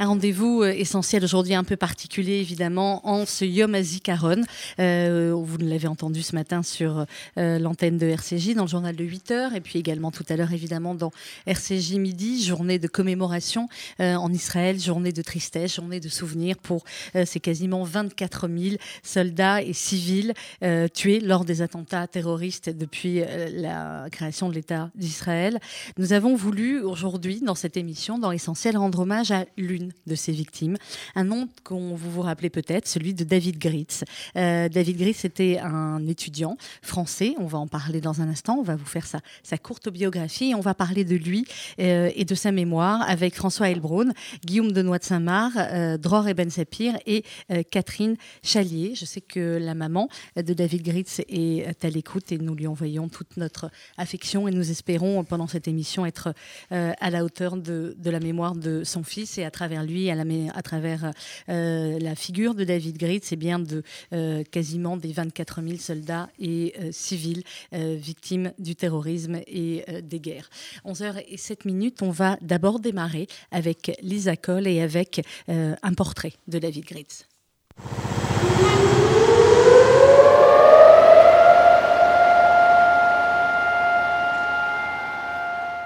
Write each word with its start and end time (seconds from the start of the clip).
Un 0.00 0.06
rendez-vous 0.06 0.62
euh, 0.62 0.70
essentiel 0.70 1.24
aujourd'hui 1.24 1.54
un 1.54 1.64
peu 1.64 1.76
particulier 1.76 2.34
évidemment 2.34 3.04
en 3.04 3.26
ce 3.26 3.44
Yom 3.44 3.74
HaZikaron. 3.74 4.42
Euh, 4.78 5.32
vous 5.34 5.58
l'avez 5.58 5.88
entendu 5.88 6.22
ce 6.22 6.36
matin 6.36 6.62
sur 6.62 7.04
euh, 7.36 7.58
l'antenne 7.58 7.98
de 7.98 8.06
RCJ 8.06 8.54
dans 8.54 8.62
le 8.62 8.68
journal 8.68 8.94
de 8.94 9.02
8 9.02 9.30
heures 9.32 9.54
et 9.56 9.60
puis 9.60 9.80
également 9.80 10.12
tout 10.12 10.24
à 10.28 10.36
l'heure 10.36 10.52
évidemment 10.52 10.94
dans 10.94 11.10
RCJ 11.46 11.94
Midi, 11.94 12.44
journée 12.44 12.78
de 12.78 12.86
commémoration 12.86 13.68
euh, 13.98 14.14
en 14.14 14.32
Israël, 14.32 14.78
journée 14.78 15.10
de 15.10 15.20
tristesse, 15.20 15.74
journée 15.74 15.98
de 15.98 16.08
souvenir 16.08 16.58
pour 16.58 16.84
euh, 17.16 17.24
ces 17.26 17.40
quasiment 17.40 17.82
24 17.82 18.48
000 18.48 18.76
soldats 19.02 19.62
et 19.62 19.72
civils 19.72 20.32
tués 20.94 21.18
lors 21.18 21.44
des 21.44 21.60
attentats 21.62 22.06
terroristes 22.06 22.70
depuis 22.70 23.22
la 23.52 24.06
création 24.10 24.48
de 24.48 24.54
l'État 24.54 24.90
d'Israël. 24.94 25.58
Nous 25.96 26.12
avons 26.12 26.36
voulu 26.36 26.80
aujourd'hui 26.82 27.40
dans 27.40 27.54
cette 27.54 27.76
émission, 27.76 28.18
dans 28.18 28.30
l'essentiel, 28.30 28.76
rendre 28.76 29.00
hommage 29.00 29.30
à 29.30 29.44
l'une 29.56 29.87
de 30.06 30.14
ces 30.14 30.32
victimes. 30.32 30.76
Un 31.14 31.24
nom 31.24 31.48
qu'on 31.64 31.94
vous 31.94 32.10
vous 32.10 32.22
rappelez 32.22 32.50
peut-être, 32.50 32.88
celui 32.88 33.14
de 33.14 33.24
David 33.24 33.58
Gritz. 33.58 34.04
Euh, 34.36 34.68
David 34.68 34.98
Gritz 34.98 35.24
était 35.24 35.58
un 35.58 36.06
étudiant 36.06 36.56
français. 36.82 37.34
On 37.38 37.46
va 37.46 37.58
en 37.58 37.66
parler 37.66 38.00
dans 38.00 38.20
un 38.20 38.28
instant. 38.28 38.56
On 38.58 38.62
va 38.62 38.76
vous 38.76 38.86
faire 38.86 39.06
sa, 39.06 39.20
sa 39.42 39.58
courte 39.58 39.88
biographie 39.88 40.18
on 40.54 40.60
va 40.60 40.74
parler 40.74 41.04
de 41.04 41.16
lui 41.16 41.44
euh, 41.80 42.10
et 42.14 42.24
de 42.24 42.34
sa 42.34 42.52
mémoire 42.52 43.02
avec 43.08 43.34
François 43.34 43.70
Elbron, 43.70 44.12
Guillaume 44.44 44.72
Denoy 44.72 44.98
de 44.98 45.04
Saint-Marc, 45.04 45.56
euh, 45.56 45.96
Dror 45.96 46.28
Eben 46.28 46.50
Sapir 46.50 46.96
et 47.06 47.24
euh, 47.50 47.62
Catherine 47.68 48.16
Chalier. 48.42 48.94
Je 48.94 49.04
sais 49.04 49.20
que 49.20 49.58
la 49.60 49.74
maman 49.74 50.08
de 50.36 50.52
David 50.54 50.82
Gritz 50.82 51.20
est 51.28 51.84
à 51.84 51.90
l'écoute 51.90 52.32
et 52.32 52.38
nous 52.38 52.54
lui 52.54 52.66
envoyons 52.66 53.08
toute 53.08 53.36
notre 53.36 53.70
affection 53.96 54.48
et 54.48 54.50
nous 54.50 54.70
espérons 54.70 55.24
pendant 55.24 55.46
cette 55.46 55.68
émission 55.68 56.06
être 56.06 56.34
à 56.70 57.10
la 57.10 57.24
hauteur 57.24 57.56
de 57.56 57.94
la 58.04 58.20
mémoire 58.20 58.54
de 58.54 58.84
son 58.84 59.02
fils 59.02 59.38
et 59.38 59.44
à 59.44 59.50
travers 59.50 59.77
lui, 59.82 60.10
à, 60.10 60.16
à 60.54 60.62
travers 60.62 61.12
euh, 61.48 61.98
la 61.98 62.14
figure 62.14 62.54
de 62.54 62.64
David 62.64 62.98
Gritz, 62.98 63.26
c'est 63.26 63.36
bien 63.36 63.58
de 63.58 63.82
euh, 64.12 64.42
quasiment 64.44 64.96
des 64.96 65.12
24 65.12 65.62
000 65.62 65.76
soldats 65.78 66.28
et 66.38 66.74
euh, 66.80 66.90
civils 66.92 67.42
victimes 67.72 68.52
du 68.58 68.76
terrorisme 68.76 69.40
et 69.46 69.84
des 70.02 70.20
guerres. 70.20 70.50
11h07 70.84 71.66
minutes, 71.66 72.02
on 72.02 72.10
va 72.10 72.36
d'abord 72.40 72.80
démarrer 72.80 73.26
avec 73.50 73.92
Lisa 74.02 74.36
Cole 74.36 74.66
et 74.66 74.80
avec 74.80 75.20
un 75.48 75.94
portrait 75.94 76.32
de 76.46 76.58
David 76.58 76.84
Gritz. 76.84 77.26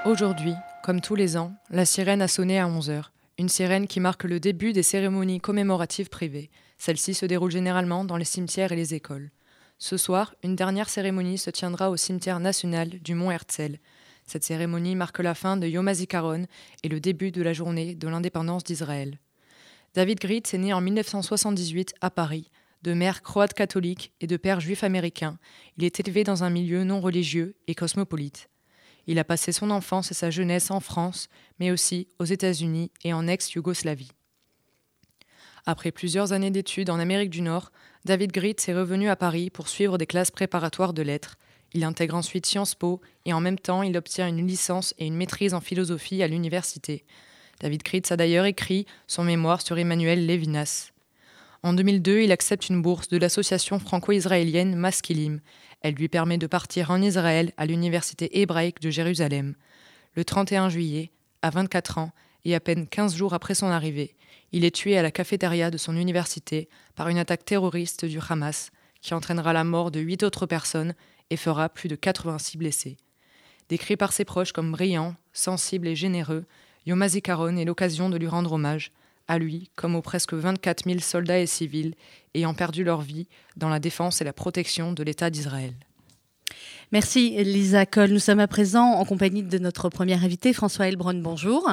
Aujourd'hui, 0.05 0.55
comme 0.83 1.01
tous 1.01 1.15
les 1.15 1.37
ans, 1.37 1.53
la 1.71 1.85
sirène 1.85 2.23
a 2.23 2.29
sonné 2.29 2.59
à 2.59 2.67
11h. 2.67 3.12
Une 3.39 3.49
sirène 3.49 3.87
qui 3.87 3.99
marque 3.99 4.25
le 4.25 4.41
début 4.41 4.73
des 4.73 4.83
cérémonies 4.83 5.41
commémoratives 5.41 6.11
privées. 6.11 6.51
Celle-ci 6.77 7.15
se 7.15 7.25
déroule 7.25 7.51
généralement 7.51 8.05
dans 8.05 8.19
les 8.19 8.25
cimetières 8.25 8.73
et 8.73 8.77
les 8.77 8.95
écoles. 8.95 9.31
Ce 9.79 9.97
soir, 9.97 10.35
une 10.43 10.55
dernière 10.55 10.89
cérémonie 10.89 11.39
se 11.39 11.51
tiendra 11.51 11.91
au 11.91 11.97
cimetière 11.97 12.41
national 12.41 12.91
du 13.01 13.15
Mont 13.15 13.31
Herzl. 13.31 13.79
Cette 14.27 14.45
cérémonie 14.45 14.95
marque 14.95 15.19
la 15.19 15.35
fin 15.35 15.57
de 15.57 15.67
Yom 15.67 15.89
HaZikaron 15.89 16.47
et 16.83 16.89
le 16.89 17.01
début 17.01 17.33
de 17.33 17.43
la 17.43 17.53
journée 17.53 17.95
de 17.95 18.07
l'indépendance 18.07 18.65
d'Israël. 18.65 19.19
David 19.95 20.21
Gritz 20.21 20.55
est 20.55 20.59
né 20.59 20.73
en 20.73 20.81
1978 20.81 21.95
à 22.01 22.11
Paris. 22.11 22.51
De 22.83 22.95
mère 22.95 23.23
croate 23.23 23.55
catholique 23.55 24.13
et 24.21 24.27
de 24.27 24.37
père 24.37 24.61
juif 24.61 24.85
américain, 24.85 25.39
il 25.77 25.85
est 25.85 26.01
élevé 26.01 26.23
dans 26.23 26.45
un 26.45 26.51
milieu 26.51 26.85
non 26.85 27.01
religieux 27.01 27.57
et 27.67 27.75
cosmopolite. 27.75 28.49
Il 29.07 29.19
a 29.19 29.25
passé 29.25 29.53
son 29.53 29.71
enfance 29.71 30.11
et 30.11 30.15
sa 30.15 30.31
jeunesse 30.31 30.71
en 30.71 30.81
France, 30.81 31.29
mais 31.59 31.71
aussi 31.71 32.09
aux 32.19 32.25
États-Unis 32.25 32.91
et 33.05 33.13
en 33.13 33.27
ex-Yougoslavie. 33.27 34.13
Après 35.67 35.93
plusieurs 35.93 36.33
années 36.33 36.51
d'études 36.51 36.91
en 36.91 36.99
Amérique 36.99 37.31
du 37.31 37.43
Nord, 37.43 37.71
David 38.05 38.33
Gritz 38.33 38.69
est 38.69 38.75
revenu 38.75 39.09
à 39.09 39.17
Paris 39.17 39.51
pour 39.51 39.69
suivre 39.69 39.97
des 39.97 40.07
classes 40.07 40.33
préparatoires 40.33 40.93
de 40.93 41.03
lettres. 41.03 41.37
Il 41.73 41.85
intègre 41.85 42.17
ensuite 42.17 42.47
Sciences 42.47 42.75
Po 42.75 43.01
et 43.25 43.33
en 43.33 43.41
même 43.41 43.59
temps 43.59 43.83
il 43.83 43.97
obtient 43.97 44.29
une 44.29 44.47
licence 44.47 44.93
et 44.99 45.07
une 45.07 45.17
maîtrise 45.17 45.55
en 45.55 45.61
philosophie 45.61 46.23
à 46.23 46.27
l'université. 46.27 47.05
David 47.61 47.83
Gritz 47.85 48.11
a 48.11 48.17
d'ailleurs 48.17 48.45
écrit 48.45 48.87
son 49.07 49.23
mémoire 49.23 49.63
sur 49.63 49.79
Emmanuel 49.79 50.27
Levinas. 50.27 50.91
En 51.63 51.75
2002, 51.75 52.23
il 52.23 52.33
accepte 52.33 52.69
une 52.69 52.83
bourse 52.83 53.07
de 53.07 53.19
l'association 53.19 53.79
franco-israélienne 53.79 54.75
Maskilim. 54.75 55.41
Elle 55.83 55.95
lui 55.95 56.09
permet 56.09 56.39
de 56.39 56.47
partir 56.47 56.91
en 56.91 57.03
Israël 57.03 57.53
à 57.57 57.67
l'université 57.67 58.41
hébraïque 58.41 58.81
de 58.81 58.91
Jérusalem. 58.91 59.55
Le 60.15 60.25
31 60.25 60.69
juillet, 60.69 61.11
à 61.43 61.51
24 61.51 61.99
ans 61.99 62.13
et 62.45 62.55
à 62.55 62.61
peine 62.61 62.87
15 62.87 63.17
jours 63.17 63.35
après 63.35 63.55
son 63.55 63.67
arrivée, 63.67 64.15
il 64.53 64.65
est 64.65 64.75
tué 64.75 64.97
à 64.97 65.03
la 65.03 65.11
cafétéria 65.11 65.71
de 65.71 65.79
son 65.79 65.97
université 65.97 66.69
par 66.95 67.09
une 67.09 67.19
attaque 67.19 67.45
terroriste 67.45 68.05
du 68.05 68.21
Hamas 68.29 68.71
qui 69.01 69.15
entraînera 69.15 69.53
la 69.53 69.65
mort 69.65 69.91
de 69.91 69.99
huit 69.99 70.23
autres 70.23 70.47
personnes 70.47 70.95
et 71.31 71.37
fera 71.37 71.69
plus 71.69 71.89
de 71.89 71.97
86 71.97 72.59
blessés. 72.59 72.97
Décrit 73.69 73.97
par 73.97 74.13
ses 74.13 74.25
proches 74.25 74.53
comme 74.53 74.71
brillant, 74.71 75.17
sensible 75.33 75.89
et 75.89 75.97
généreux, 75.97 76.45
Yom 76.87 77.03
HaZikaron 77.03 77.57
est 77.57 77.65
l'occasion 77.65 78.09
de 78.09 78.19
lui 78.19 78.29
rendre 78.29 78.53
hommage, 78.53 78.93
à 79.29 79.39
lui 79.39 79.71
comme 79.77 79.95
aux 79.95 80.03
presque 80.03 80.35
24 80.35 80.85
000 80.85 81.01
soldats 81.01 81.39
et 81.39 81.47
civils 81.47 81.95
ayant 82.35 82.55
perdu 82.55 82.85
leur 82.85 83.01
vie 83.01 83.29
dans 83.57 83.69
la 83.69 83.81
défense 83.81 84.21
et 84.21 84.25
la 84.25 84.33
protection 84.33 84.93
de 84.93 85.03
l'État 85.03 85.31
d'Israël. 85.31 85.75
Merci 86.91 87.43
Lisa 87.43 87.87
Coll. 87.87 88.11
Nous 88.11 88.19
sommes 88.19 88.41
à 88.41 88.49
présent 88.49 88.85
en 88.85 89.05
compagnie 89.05 89.43
de 89.43 89.59
notre 89.59 89.89
premier 89.89 90.23
invité, 90.23 90.53
François 90.53 90.89
Elbron. 90.89 91.15
Bonjour. 91.15 91.67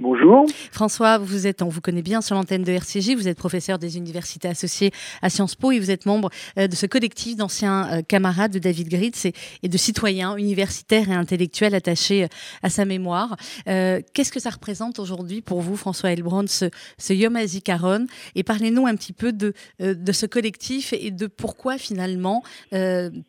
Bonjour. 0.00 0.46
François, 0.70 1.18
vous 1.18 1.48
êtes, 1.48 1.60
on 1.60 1.66
vous 1.66 1.80
connaît 1.80 2.02
bien 2.02 2.20
sur 2.20 2.36
l'antenne 2.36 2.62
de 2.62 2.70
RCJ, 2.70 3.16
vous 3.16 3.26
êtes 3.26 3.36
professeur 3.36 3.80
des 3.80 3.96
universités 3.96 4.46
associées 4.46 4.92
à 5.22 5.28
Sciences 5.28 5.56
Po 5.56 5.72
et 5.72 5.80
vous 5.80 5.90
êtes 5.90 6.06
membre 6.06 6.30
euh, 6.56 6.68
de 6.68 6.76
ce 6.76 6.86
collectif 6.86 7.34
d'anciens 7.34 7.88
euh, 7.90 8.02
camarades 8.02 8.52
de 8.52 8.60
David 8.60 8.90
Gritz 8.90 9.26
et, 9.26 9.68
de 9.68 9.76
citoyens 9.76 10.36
universitaires 10.36 11.10
et 11.10 11.14
intellectuels 11.14 11.74
attachés 11.74 12.22
euh, 12.22 12.28
à 12.62 12.70
sa 12.70 12.84
mémoire. 12.84 13.36
Qu'est-ce 13.66 14.30
que 14.30 14.38
ça 14.38 14.50
représente 14.50 15.00
aujourd'hui 15.00 15.40
pour 15.40 15.62
vous, 15.62 15.76
François 15.76 16.12
Elbron, 16.12 16.46
ce, 16.46 16.66
ce 16.96 17.12
Yom 17.12 17.34
HaZikaron? 17.34 18.06
Et 18.36 18.44
parlez-nous 18.44 18.86
un 18.86 18.94
petit 18.94 19.12
peu 19.12 19.32
de, 19.32 19.52
ce 19.80 20.26
collectif 20.26 20.92
et 20.92 21.10
de 21.10 21.26
pourquoi 21.26 21.76
finalement, 21.76 22.42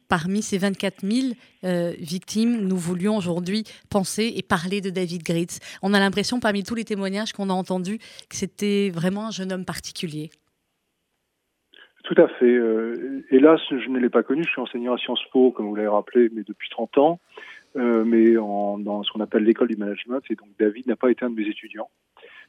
parmi 0.08 0.42
ces 0.42 0.58
24 0.58 1.02
000 1.04 1.34
euh, 1.64 1.94
victimes, 2.00 2.68
nous 2.68 2.78
voulions 2.78 3.18
aujourd'hui 3.18 3.64
penser 3.90 4.34
et 4.36 4.44
parler 4.44 4.82
de 4.82 4.90
David 4.90 5.24
Gritz. 5.24 5.60
On 5.82 5.94
a 5.94 6.00
l'impression, 6.00 6.40
parmi 6.40 6.64
tous 6.64 6.76
les 6.76 6.86
témoignages 6.86 7.34
qu'on 7.34 7.50
a 7.50 7.54
entendus, 7.54 8.00
que 8.30 8.36
c'était 8.36 8.90
vraiment 8.90 9.28
un 9.28 9.32
jeune 9.32 9.52
homme 9.52 9.66
particulier. 9.66 10.30
Tout 12.04 12.20
à 12.22 12.28
fait. 12.28 12.46
Euh, 12.46 13.24
hélas, 13.30 13.60
je 13.70 13.90
ne 13.90 14.00
l'ai 14.00 14.10
pas 14.10 14.24
connu. 14.24 14.44
Je 14.44 14.50
suis 14.50 14.62
enseignant 14.62 14.94
à 14.94 14.98
Sciences 14.98 15.24
Po, 15.32 15.52
comme 15.52 15.68
vous 15.68 15.76
l'avez 15.76 15.90
rappelé, 15.90 16.30
mais 16.34 16.44
depuis 16.44 16.70
30 16.70 16.98
ans, 16.98 17.20
euh, 17.76 18.04
mais 18.04 18.38
en, 18.38 18.80
dans 18.80 19.04
ce 19.04 19.12
qu'on 19.12 19.20
appelle 19.20 19.44
l'école 19.44 19.68
du 19.68 19.76
management. 19.76 20.22
Et 20.30 20.36
donc, 20.36 20.48
David 20.60 20.88
n'a 20.88 20.96
pas 20.96 21.12
été 21.12 21.26
un 21.26 21.30
de 21.30 21.36
mes 21.36 21.48
étudiants. 21.48 21.90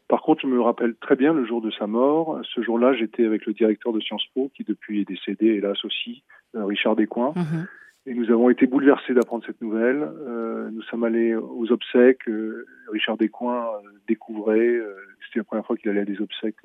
Par 0.09 0.23
contre, 0.23 0.41
je 0.43 0.47
me 0.47 0.61
rappelle 0.61 0.95
très 0.97 1.15
bien 1.15 1.33
le 1.33 1.45
jour 1.45 1.61
de 1.61 1.71
sa 1.71 1.87
mort. 1.87 2.41
Ce 2.55 2.63
jour-là, 2.63 2.95
j'étais 2.95 3.25
avec 3.25 3.47
le 3.47 3.53
directeur 3.53 3.93
de 3.93 4.01
Sciences 4.01 4.27
Po, 4.35 4.51
qui 4.57 4.65
depuis 4.65 5.03
est 5.03 5.09
décédé, 5.09 5.47
hélas 5.47 5.85
aussi, 5.85 6.23
euh, 6.57 6.65
Richard 6.65 6.97
Descoings. 6.97 7.33
Mm 7.37 7.43
-hmm. 7.43 7.67
Et 8.11 8.15
nous 8.15 8.29
avons 8.33 8.51
été 8.51 8.67
bouleversés 8.67 9.15
d'apprendre 9.15 9.45
cette 9.47 9.61
nouvelle. 9.61 10.03
Euh, 10.03 10.69
nous 10.73 10.83
sommes 10.83 11.05
allés 11.05 11.37
aux 11.37 11.71
obsèques. 11.71 12.29
Euh, 12.29 12.67
Richard 12.91 13.17
Descoings 13.17 13.65
euh, 13.65 13.89
découvrait, 14.09 14.81
c'était 15.25 15.39
la 15.39 15.45
première 15.45 15.65
fois 15.65 15.77
qu'il 15.77 15.91
allait 15.91 16.01
à 16.01 16.05
des 16.05 16.21
obsèques 16.21 16.57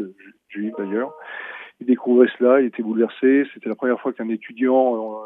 juives 0.49 0.73
d'ailleurs. 0.75 1.13
Il 1.79 1.85
découvrait 1.85 2.29
cela, 2.39 2.61
il 2.61 2.65
était 2.65 2.81
bouleversé. 2.81 3.45
C'était 3.53 3.69
la 3.69 3.75
première 3.75 4.01
fois 4.01 4.11
qu'un 4.11 4.29
étudiant 4.29 5.21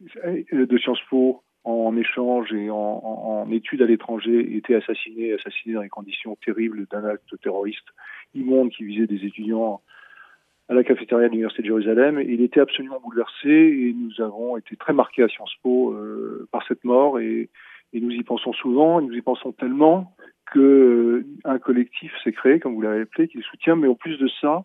de 0.00 0.78
Sciences 0.78 1.02
Po 1.08 1.44
en 1.62 1.96
échange 1.96 2.52
et 2.52 2.68
en, 2.68 2.74
en, 2.74 3.48
études 3.52 3.82
à 3.82 3.86
l'étranger 3.86 4.56
était 4.56 4.74
assassiné, 4.74 5.32
assassiné 5.34 5.74
dans 5.74 5.82
les 5.82 5.88
conditions 5.88 6.36
terribles 6.44 6.88
d'un 6.90 7.04
acte 7.04 7.40
terroriste 7.40 7.86
immonde 8.34 8.70
qui 8.70 8.82
visait 8.82 9.06
des 9.06 9.24
étudiants 9.24 9.80
à 10.68 10.74
la 10.74 10.82
cafétéria 10.82 11.26
de 11.26 11.32
l'Université 11.32 11.62
de 11.62 11.68
Jérusalem. 11.68 12.20
Il 12.20 12.42
était 12.42 12.60
absolument 12.60 13.00
bouleversé 13.00 13.48
et 13.48 13.94
nous 13.94 14.24
avons 14.24 14.56
été 14.56 14.76
très 14.76 14.92
marqués 14.92 15.22
à 15.22 15.28
Sciences 15.28 15.54
Po 15.62 15.92
euh, 15.92 16.48
par 16.50 16.66
cette 16.66 16.84
mort 16.84 17.20
et, 17.20 17.48
et, 17.92 18.00
nous 18.00 18.10
y 18.10 18.22
pensons 18.22 18.52
souvent, 18.52 19.00
et 19.00 19.04
nous 19.04 19.12
y 19.12 19.22
pensons 19.22 19.52
tellement 19.52 20.12
que 20.52 20.58
euh, 20.58 21.26
un 21.44 21.58
collectif 21.58 22.12
s'est 22.24 22.32
créé, 22.32 22.58
comme 22.58 22.74
vous 22.74 22.82
l'avez 22.82 23.02
appelé, 23.02 23.28
qui 23.28 23.38
le 23.38 23.44
soutient, 23.44 23.76
mais 23.76 23.88
en 23.88 23.94
plus 23.94 24.18
de 24.18 24.28
ça, 24.40 24.64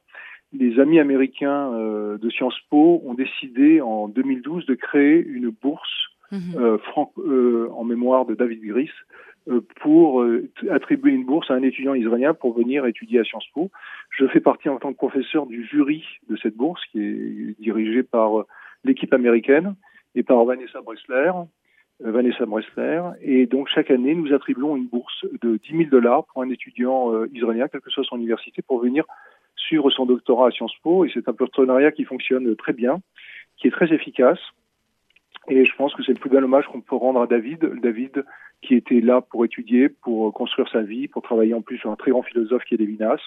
les 0.54 0.80
amis 0.80 1.00
américains 1.00 1.72
euh, 1.74 2.18
de 2.18 2.30
Sciences 2.30 2.60
Po 2.70 3.02
ont 3.06 3.14
décidé 3.14 3.80
en 3.82 4.08
2012 4.08 4.66
de 4.66 4.76
créer 4.76 5.24
une 5.24 5.50
bourse 5.50 6.08
mmh. 6.32 6.56
en 7.74 7.84
mémoire 7.84 8.26
de 8.26 8.36
David 8.36 8.62
Gris 8.64 8.92
pour 9.82 10.24
attribuer 10.70 11.12
une 11.12 11.26
bourse 11.26 11.50
à 11.50 11.56
un 11.56 11.64
étudiant 11.64 11.96
israélien 11.96 12.34
pour 12.34 12.54
venir 12.54 12.86
étudier 12.86 13.20
à 13.20 13.24
Sciences 13.24 13.48
Po. 13.54 13.72
Je 14.12 14.28
fais 14.28 14.40
partie 14.40 14.70
en 14.70 14.78
tant 14.78 14.92
que 14.92 14.98
professeur 14.98 15.48
du 15.48 15.66
jury 15.66 16.04
de 16.30 16.38
cette 16.38 16.56
bourse 16.56 16.82
qui 16.92 17.02
est 17.02 17.60
dirigée 17.60 18.04
par 18.04 18.46
l'équipe 18.84 19.14
américaine 19.14 19.76
et 20.16 20.24
par 20.24 20.44
Vanessa 20.46 20.82
Bressler, 20.82 21.32
euh, 22.04 22.12
Vanessa 22.12 22.46
Bressler. 22.46 23.02
Et 23.22 23.46
donc, 23.46 23.68
chaque 23.70 23.92
année, 23.92 24.16
nous 24.16 24.34
attribuons 24.34 24.76
une 24.76 24.88
bourse 24.88 25.26
de 25.42 25.58
10 25.58 25.78
000 25.78 25.90
dollars 25.90 26.26
pour 26.26 26.42
un 26.42 26.50
étudiant 26.50 27.14
euh, 27.14 27.30
israélien, 27.34 27.68
quelle 27.68 27.82
que 27.82 27.90
soit 27.90 28.04
son 28.04 28.18
université, 28.18 28.62
pour 28.62 28.80
venir 28.80 29.06
suivre 29.56 29.90
son 29.92 30.06
doctorat 30.06 30.48
à 30.48 30.52
Sciences 30.52 30.76
Po. 30.84 31.06
Et 31.06 31.12
c'est 31.14 31.28
un 31.28 31.34
partenariat 31.34 31.92
qui 31.92 32.04
fonctionne 32.04 32.56
très 32.56 32.74
bien, 32.74 33.02
qui 33.58 33.68
est 33.68 33.72
très 33.72 33.94
efficace. 33.94 34.40
Et 35.48 35.66
je 35.66 35.76
pense 35.76 35.94
que 35.96 36.04
c'est 36.04 36.14
le 36.14 36.20
plus 36.20 36.30
bel 36.30 36.44
hommage 36.44 36.66
qu'on 36.68 36.82
peut 36.82 36.96
rendre 36.96 37.22
à 37.22 37.28
David. 37.28 37.64
David, 37.82 38.24
qui 38.62 38.76
était 38.76 39.02
là 39.02 39.22
pour 39.22 39.44
étudier, 39.46 39.90
pour 39.90 40.34
construire 40.34 40.70
sa 40.70 40.82
vie, 40.82 41.08
pour 41.08 41.24
travailler 41.24 41.54
en 41.54 41.62
plus 41.62 41.78
sur 41.78 41.92
un 41.92 41.96
très 41.96 42.12
grand 42.12 42.22
philosophe 42.22 42.64
qui 42.64 42.76
est 42.76 42.78
Lévinas. 42.78 43.20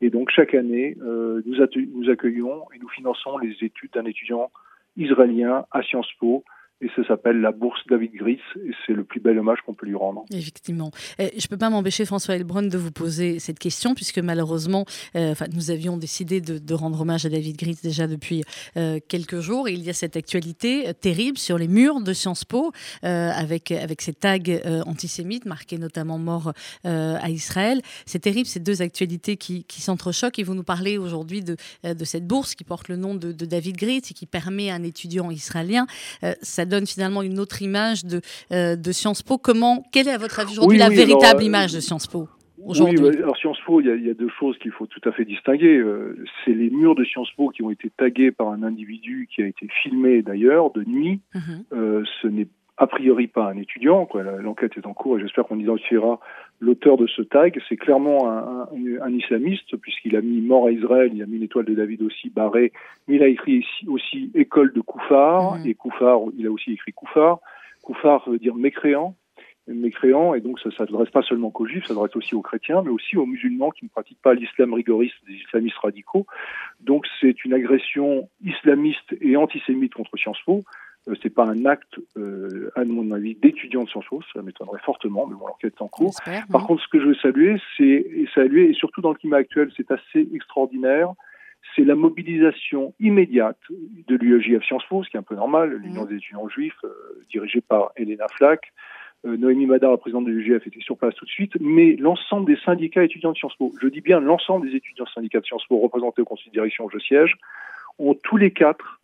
Et 0.00 0.10
donc, 0.10 0.30
chaque 0.30 0.54
année, 0.54 0.96
euh, 1.02 1.42
nous, 1.46 1.56
nous 1.94 2.10
accueillons 2.10 2.64
et 2.74 2.78
nous 2.78 2.88
finançons 2.88 3.38
les 3.38 3.54
études 3.60 3.92
d'un 3.92 4.04
étudiant 4.04 4.50
israélien 4.96 5.66
à 5.70 5.82
Sciences 5.82 6.12
Po 6.18 6.44
et 6.82 6.90
ça 6.96 7.06
s'appelle 7.06 7.40
la 7.40 7.52
bourse 7.52 7.80
David 7.88 8.12
Gris 8.12 8.40
et 8.56 8.72
c'est 8.86 8.92
le 8.92 9.04
plus 9.04 9.20
bel 9.20 9.38
hommage 9.38 9.58
qu'on 9.64 9.74
peut 9.74 9.86
lui 9.86 9.94
rendre. 9.94 10.24
Effectivement. 10.32 10.90
je 11.18 11.24
ne 11.24 11.48
peux 11.48 11.56
pas 11.56 11.70
m'empêcher, 11.70 12.04
François 12.04 12.34
Elbrun, 12.34 12.64
de 12.64 12.76
vous 12.76 12.90
poser 12.90 13.38
cette 13.38 13.58
question 13.58 13.94
puisque 13.94 14.18
malheureusement, 14.18 14.84
euh, 15.16 15.34
nous 15.54 15.70
avions 15.70 15.96
décidé 15.96 16.40
de, 16.40 16.74
rendre 16.74 17.02
hommage 17.02 17.26
à 17.26 17.28
David 17.28 17.56
Gris 17.56 17.78
déjà 17.82 18.06
depuis 18.06 18.42
euh, 18.76 18.98
quelques 19.06 19.40
jours 19.40 19.68
et 19.68 19.74
il 19.74 19.82
y 19.82 19.90
a 19.90 19.92
cette 19.92 20.16
actualité 20.16 20.88
euh, 20.88 20.92
terrible 20.92 21.38
sur 21.38 21.58
les 21.58 21.68
murs 21.68 22.00
de 22.00 22.12
Sciences 22.12 22.44
Po 22.44 22.72
avec, 23.02 23.70
avec 23.70 24.00
ces 24.00 24.14
tags 24.14 24.38
antisémites 24.86 25.44
marqués 25.44 25.78
notamment 25.78 26.18
mort 26.18 26.52
à 26.84 27.30
Israël. 27.30 27.80
C'est 28.06 28.18
terrible 28.18 28.46
ces 28.46 28.60
deux 28.60 28.82
actualités 28.82 29.36
qui, 29.36 29.64
qui 29.64 29.80
s'entrechoquent 29.80 30.38
et 30.38 30.42
vous 30.42 30.54
nous 30.54 30.64
parlez 30.64 30.98
aujourd'hui 30.98 31.42
de, 31.42 31.56
de 31.84 32.04
cette 32.04 32.26
bourse 32.26 32.54
qui 32.54 32.64
porte 32.64 32.88
le 32.88 32.96
nom 32.96 33.14
de, 33.14 33.32
David 33.32 33.76
Gris 33.76 34.02
et 34.10 34.14
qui 34.14 34.26
permet 34.26 34.70
à 34.70 34.74
un 34.74 34.82
étudiant 34.82 35.30
israélien. 35.30 35.86
Donne 36.72 36.86
finalement 36.86 37.22
une 37.22 37.38
autre 37.38 37.62
image 37.62 38.04
de, 38.04 38.20
euh, 38.50 38.76
de 38.76 38.92
Sciences 38.92 39.22
Po. 39.22 39.38
Comment, 39.38 39.84
quelle 39.92 40.08
est 40.08 40.12
à 40.12 40.18
votre 40.18 40.40
avis 40.40 40.52
aujourd'hui 40.52 40.78
la 40.78 40.88
véritable 40.88 41.42
euh, 41.42 41.46
image 41.46 41.72
de 41.72 41.80
Sciences 41.80 42.06
Po 42.06 42.28
oui, 42.64 42.78
alors 43.18 43.36
Sciences 43.36 43.58
Po, 43.66 43.80
il 43.80 44.06
y, 44.06 44.10
a, 44.10 44.14
deux 44.14 44.28
choses 44.38 44.56
qu'il 44.58 44.70
faut 44.70 44.86
tout 44.86 45.00
à 45.08 45.10
fait 45.10 45.24
distinguer. 45.24 45.78
Euh, 45.78 46.16
c'est 46.44 46.52
les 46.52 46.70
murs 46.70 46.94
de 46.94 47.04
Sciences 47.04 47.32
Po 47.36 47.48
qui 47.48 47.60
ont 47.64 47.72
été 47.72 47.90
tagués 47.90 48.30
par 48.30 48.50
un 48.50 48.62
individu 48.62 49.28
qui 49.34 49.42
a 49.42 49.46
été 49.46 49.66
filmé 49.82 50.22
d'ailleurs 50.22 50.70
de 50.70 50.84
nuit. 50.84 51.20
Mhm. 51.34 52.04
ce 52.22 52.28
n'est 52.28 52.46
a 52.76 52.86
priori 52.86 53.26
pas 53.26 53.50
un 53.50 53.56
étudiant. 53.56 54.08
L'enquête 54.40 54.72
est 54.76 54.86
en 54.86 54.94
cours 54.94 55.18
et 55.18 55.20
j'espère 55.20 55.44
qu'on 55.44 55.58
identifiera 55.58 56.20
l'auteur 56.62 56.96
de 56.96 57.06
ce 57.08 57.22
tag. 57.22 57.60
C'est 57.68 57.76
clairement 57.76 58.30
un, 58.30 58.68
un, 59.02 59.12
islamiste 59.12 59.76
puisqu'il 59.76 60.16
a 60.16 60.22
mis 60.22 60.40
mort 60.40 60.66
à 60.66 60.70
Israël, 60.70 61.10
il 61.12 61.22
a 61.22 61.26
mis 61.26 61.36
une 61.36 61.42
étoile 61.42 61.64
de 61.64 61.74
David 61.74 62.02
aussi 62.02 62.30
barrée, 62.30 62.72
mais 63.08 63.16
il 63.16 63.22
a 63.22 63.28
écrit 63.28 63.66
aussi 63.88 64.30
école 64.34 64.72
de 64.72 64.80
Koufar 64.80 65.58
mmh. 65.58 65.66
et 65.66 65.74
Koufar, 65.74 66.20
il 66.38 66.46
a 66.46 66.50
aussi 66.50 66.72
écrit 66.72 66.92
Koufar. 66.92 67.40
Koufar 67.82 68.28
veut 68.30 68.38
dire 68.38 68.54
mécréant 68.54 69.16
mécréant, 69.68 70.34
et 70.34 70.40
donc 70.40 70.58
ça 70.58 70.70
ne 70.70 70.74
s'adresse 70.74 71.10
pas 71.10 71.22
seulement 71.22 71.50
qu'aux 71.50 71.66
juifs, 71.66 71.84
ça 71.84 71.94
s'adresse 71.94 72.16
aussi 72.16 72.34
aux 72.34 72.42
chrétiens, 72.42 72.82
mais 72.82 72.90
aussi 72.90 73.16
aux 73.16 73.26
musulmans 73.26 73.70
qui 73.70 73.84
ne 73.84 73.90
pratiquent 73.90 74.20
pas 74.20 74.34
l'islam 74.34 74.74
rigoriste 74.74 75.14
des 75.26 75.34
islamistes 75.34 75.78
radicaux. 75.78 76.26
Donc 76.80 77.06
c'est 77.20 77.44
une 77.44 77.54
agression 77.54 78.28
islamiste 78.44 79.16
et 79.20 79.36
antisémite 79.36 79.94
contre 79.94 80.16
Sciences 80.16 80.42
Po, 80.44 80.64
euh, 81.08 81.14
c'est 81.22 81.34
pas 81.34 81.44
un 81.44 81.64
acte, 81.64 81.98
euh, 82.16 82.70
à 82.76 82.84
mon 82.84 83.10
avis, 83.10 83.34
d'étudiant 83.34 83.84
de 83.84 83.88
Sciences 83.88 84.06
Po, 84.06 84.20
ça 84.32 84.42
m'étonnerait 84.42 84.80
fortement, 84.84 85.26
mais 85.26 85.34
bon, 85.34 85.46
l'enquête 85.46 85.74
est 85.76 85.82
en 85.82 85.88
cours. 85.88 86.14
Par 86.50 86.66
contre, 86.66 86.82
ce 86.82 86.88
que 86.88 87.00
je 87.00 87.06
veux 87.06 87.14
saluer, 87.16 87.56
c'est 87.76 88.06
saluer, 88.34 88.70
et 88.70 88.74
surtout 88.74 89.00
dans 89.00 89.10
le 89.10 89.16
climat 89.16 89.38
actuel, 89.38 89.70
c'est 89.76 89.90
assez 89.90 90.28
extraordinaire, 90.32 91.12
c'est 91.74 91.84
la 91.84 91.94
mobilisation 91.94 92.94
immédiate 93.00 93.58
de 93.70 94.16
l'UEJF 94.16 94.64
Sciences 94.64 94.84
Po, 94.88 95.02
ce 95.02 95.10
qui 95.10 95.16
est 95.16 95.20
un 95.20 95.24
peu 95.24 95.34
normal, 95.34 95.74
l'Union 95.74 96.04
des 96.04 96.16
étudiants 96.16 96.48
juifs, 96.48 96.76
euh, 96.84 97.24
dirigée 97.30 97.60
par 97.60 97.92
Elena 97.96 98.26
Flack. 98.28 98.72
Euh, 99.24 99.36
Noémie 99.36 99.66
Madar, 99.66 99.92
la 99.92 99.96
présidente 99.96 100.24
de 100.24 100.30
l'UEJF, 100.30 100.66
était 100.66 100.80
sur 100.80 100.96
place 100.96 101.14
tout 101.14 101.24
de 101.24 101.30
suite, 101.30 101.56
mais 101.60 101.96
l'ensemble 101.96 102.46
des 102.46 102.60
syndicats 102.60 103.04
étudiants 103.04 103.32
de 103.32 103.36
Sciences 103.36 103.56
Po, 103.56 103.72
je 103.80 103.88
dis 103.88 104.00
bien 104.00 104.20
l'ensemble 104.20 104.68
des 104.68 104.76
étudiants 104.76 105.06
syndicats 105.14 105.40
de 105.40 105.46
Sciences 105.46 105.66
Po 105.66 105.78
représentés 105.78 106.22
au 106.22 106.24
conseil 106.24 106.48
de 106.48 106.52
direction 106.52 106.84
où 106.84 106.90
je 106.90 106.98
siège, 106.98 107.36
ont 107.98 108.14
tous 108.14 108.36
les 108.36 108.50
quatre 108.50 109.00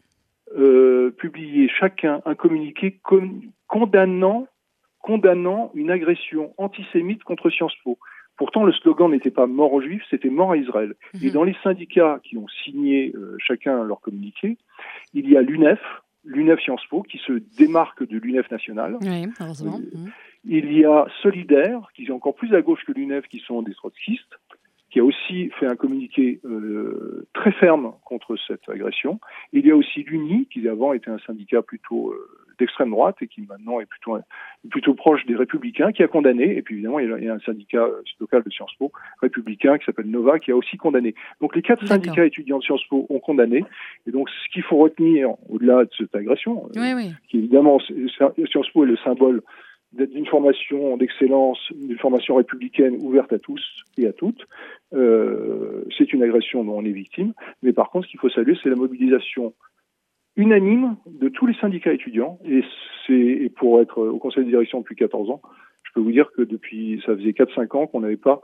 euh, 0.56 1.10
publié 1.10 1.68
chacun 1.68 2.22
un 2.24 2.34
communiqué 2.34 3.00
condamnant, 3.66 4.46
condamnant 5.00 5.70
une 5.74 5.90
agression 5.90 6.54
antisémite 6.56 7.22
contre 7.24 7.50
Sciences 7.50 7.76
Po. 7.84 7.98
Pourtant, 8.36 8.64
le 8.64 8.72
slogan 8.72 9.10
n'était 9.10 9.32
pas 9.32 9.46
mort 9.46 9.72
aux 9.72 9.82
Juifs, 9.82 10.04
c'était 10.08 10.30
mort 10.30 10.52
à 10.52 10.56
Israël. 10.56 10.94
Mhm. 11.14 11.20
Et 11.24 11.30
dans 11.30 11.42
les 11.42 11.56
syndicats 11.62 12.20
qui 12.22 12.36
ont 12.38 12.46
signé 12.64 13.12
euh, 13.16 13.36
chacun 13.38 13.82
leur 13.82 14.00
communiqué, 14.00 14.56
il 15.12 15.28
y 15.28 15.36
a 15.36 15.42
l'UNEF, 15.42 15.80
l'UNEF 16.24 16.60
Sciences 16.60 16.86
Po, 16.88 17.02
qui 17.02 17.18
se 17.18 17.32
démarque 17.58 18.06
de 18.06 18.16
l'UNEF 18.16 18.48
national. 18.50 18.96
Oui, 19.02 19.26
heureusement. 19.40 19.80
Euh, 19.80 19.98
mhm. 19.98 20.12
Il 20.44 20.72
y 20.72 20.84
a 20.84 21.06
Solidaire, 21.20 21.90
qui 21.94 22.06
est 22.06 22.10
encore 22.10 22.36
plus 22.36 22.54
à 22.54 22.62
gauche 22.62 22.84
que 22.86 22.92
l'UNEF, 22.92 23.26
qui 23.26 23.40
sont 23.40 23.60
des 23.62 23.74
trotskistes 23.74 24.38
qui 24.90 25.00
a 25.00 25.04
aussi 25.04 25.50
fait 25.58 25.66
un 25.66 25.76
communiqué 25.76 26.40
euh, 26.44 27.26
très 27.34 27.52
ferme 27.52 27.92
contre 28.04 28.36
cette 28.46 28.68
agression. 28.68 29.20
Il 29.52 29.66
y 29.66 29.70
a 29.70 29.76
aussi 29.76 30.02
l'UNI, 30.02 30.46
qui 30.50 30.66
avant 30.68 30.92
était 30.92 31.10
un 31.10 31.18
syndicat 31.26 31.62
plutôt 31.62 32.10
euh, 32.10 32.28
d'extrême 32.58 32.90
droite 32.90 33.16
et 33.20 33.28
qui 33.28 33.42
maintenant 33.42 33.80
est 33.80 33.86
plutôt, 33.86 34.18
plutôt 34.70 34.94
proche 34.94 35.24
des 35.26 35.36
républicains, 35.36 35.92
qui 35.92 36.02
a 36.02 36.08
condamné. 36.08 36.56
Et 36.56 36.62
puis 36.62 36.76
évidemment, 36.76 37.00
il 37.00 37.08
y 37.22 37.28
a, 37.28 37.34
un 37.34 37.40
syndicat 37.40 37.82
euh, 37.82 38.02
local 38.18 38.42
de 38.42 38.50
Sciences 38.50 38.74
Po 38.78 38.90
républicain 39.20 39.76
qui 39.76 39.84
s'appelle 39.84 40.10
Nova, 40.10 40.38
qui 40.38 40.52
a 40.52 40.56
aussi 40.56 40.78
condamné. 40.78 41.14
Donc 41.40 41.54
les 41.54 41.62
quatre 41.62 41.86
syndicats 41.86 42.24
étudiants 42.24 42.58
de 42.58 42.64
Sciences 42.64 42.84
Po 42.88 43.06
ont 43.10 43.20
condamné. 43.20 43.64
Et 44.06 44.10
donc 44.10 44.30
ce 44.30 44.52
qu'il 44.52 44.62
faut 44.62 44.78
retenir 44.78 45.30
au-delà 45.50 45.84
de 45.84 45.90
cette 45.98 46.14
agression, 46.14 46.68
qui 47.28 47.38
évidemment, 47.38 47.78
Sciences 47.78 48.70
Po 48.70 48.84
est 48.84 48.88
le 48.88 48.96
symbole 48.98 49.42
d'une 49.92 50.26
formation 50.26 50.96
d'excellence, 50.96 51.58
d'une 51.74 51.98
formation 51.98 52.36
républicaine 52.36 52.98
ouverte 53.00 53.32
à 53.32 53.38
tous 53.38 53.62
et 53.96 54.06
à 54.06 54.12
toutes. 54.12 54.46
Euh, 54.92 55.84
c'est 55.96 56.12
une 56.12 56.22
agression 56.22 56.62
dont 56.64 56.78
on 56.78 56.84
est 56.84 56.92
victime. 56.92 57.32
Mais 57.62 57.72
par 57.72 57.90
contre, 57.90 58.06
ce 58.06 58.10
qu'il 58.10 58.20
faut 58.20 58.28
saluer, 58.28 58.56
c'est 58.62 58.68
la 58.68 58.76
mobilisation 58.76 59.54
unanime 60.36 60.96
de 61.06 61.28
tous 61.28 61.46
les 61.46 61.54
syndicats 61.54 61.92
étudiants. 61.92 62.38
Et 62.44 62.62
c'est 63.06 63.50
pour 63.56 63.80
être 63.80 64.02
au 64.02 64.18
conseil 64.18 64.44
de 64.44 64.50
direction 64.50 64.80
depuis 64.80 64.96
14 64.96 65.30
ans, 65.30 65.40
je 65.84 65.92
peux 65.94 66.00
vous 66.00 66.12
dire 66.12 66.30
que 66.32 66.42
depuis, 66.42 67.02
ça 67.06 67.16
faisait 67.16 67.30
4-5 67.30 67.76
ans 67.76 67.86
qu'on 67.86 68.00
n'avait 68.00 68.18
pas 68.18 68.42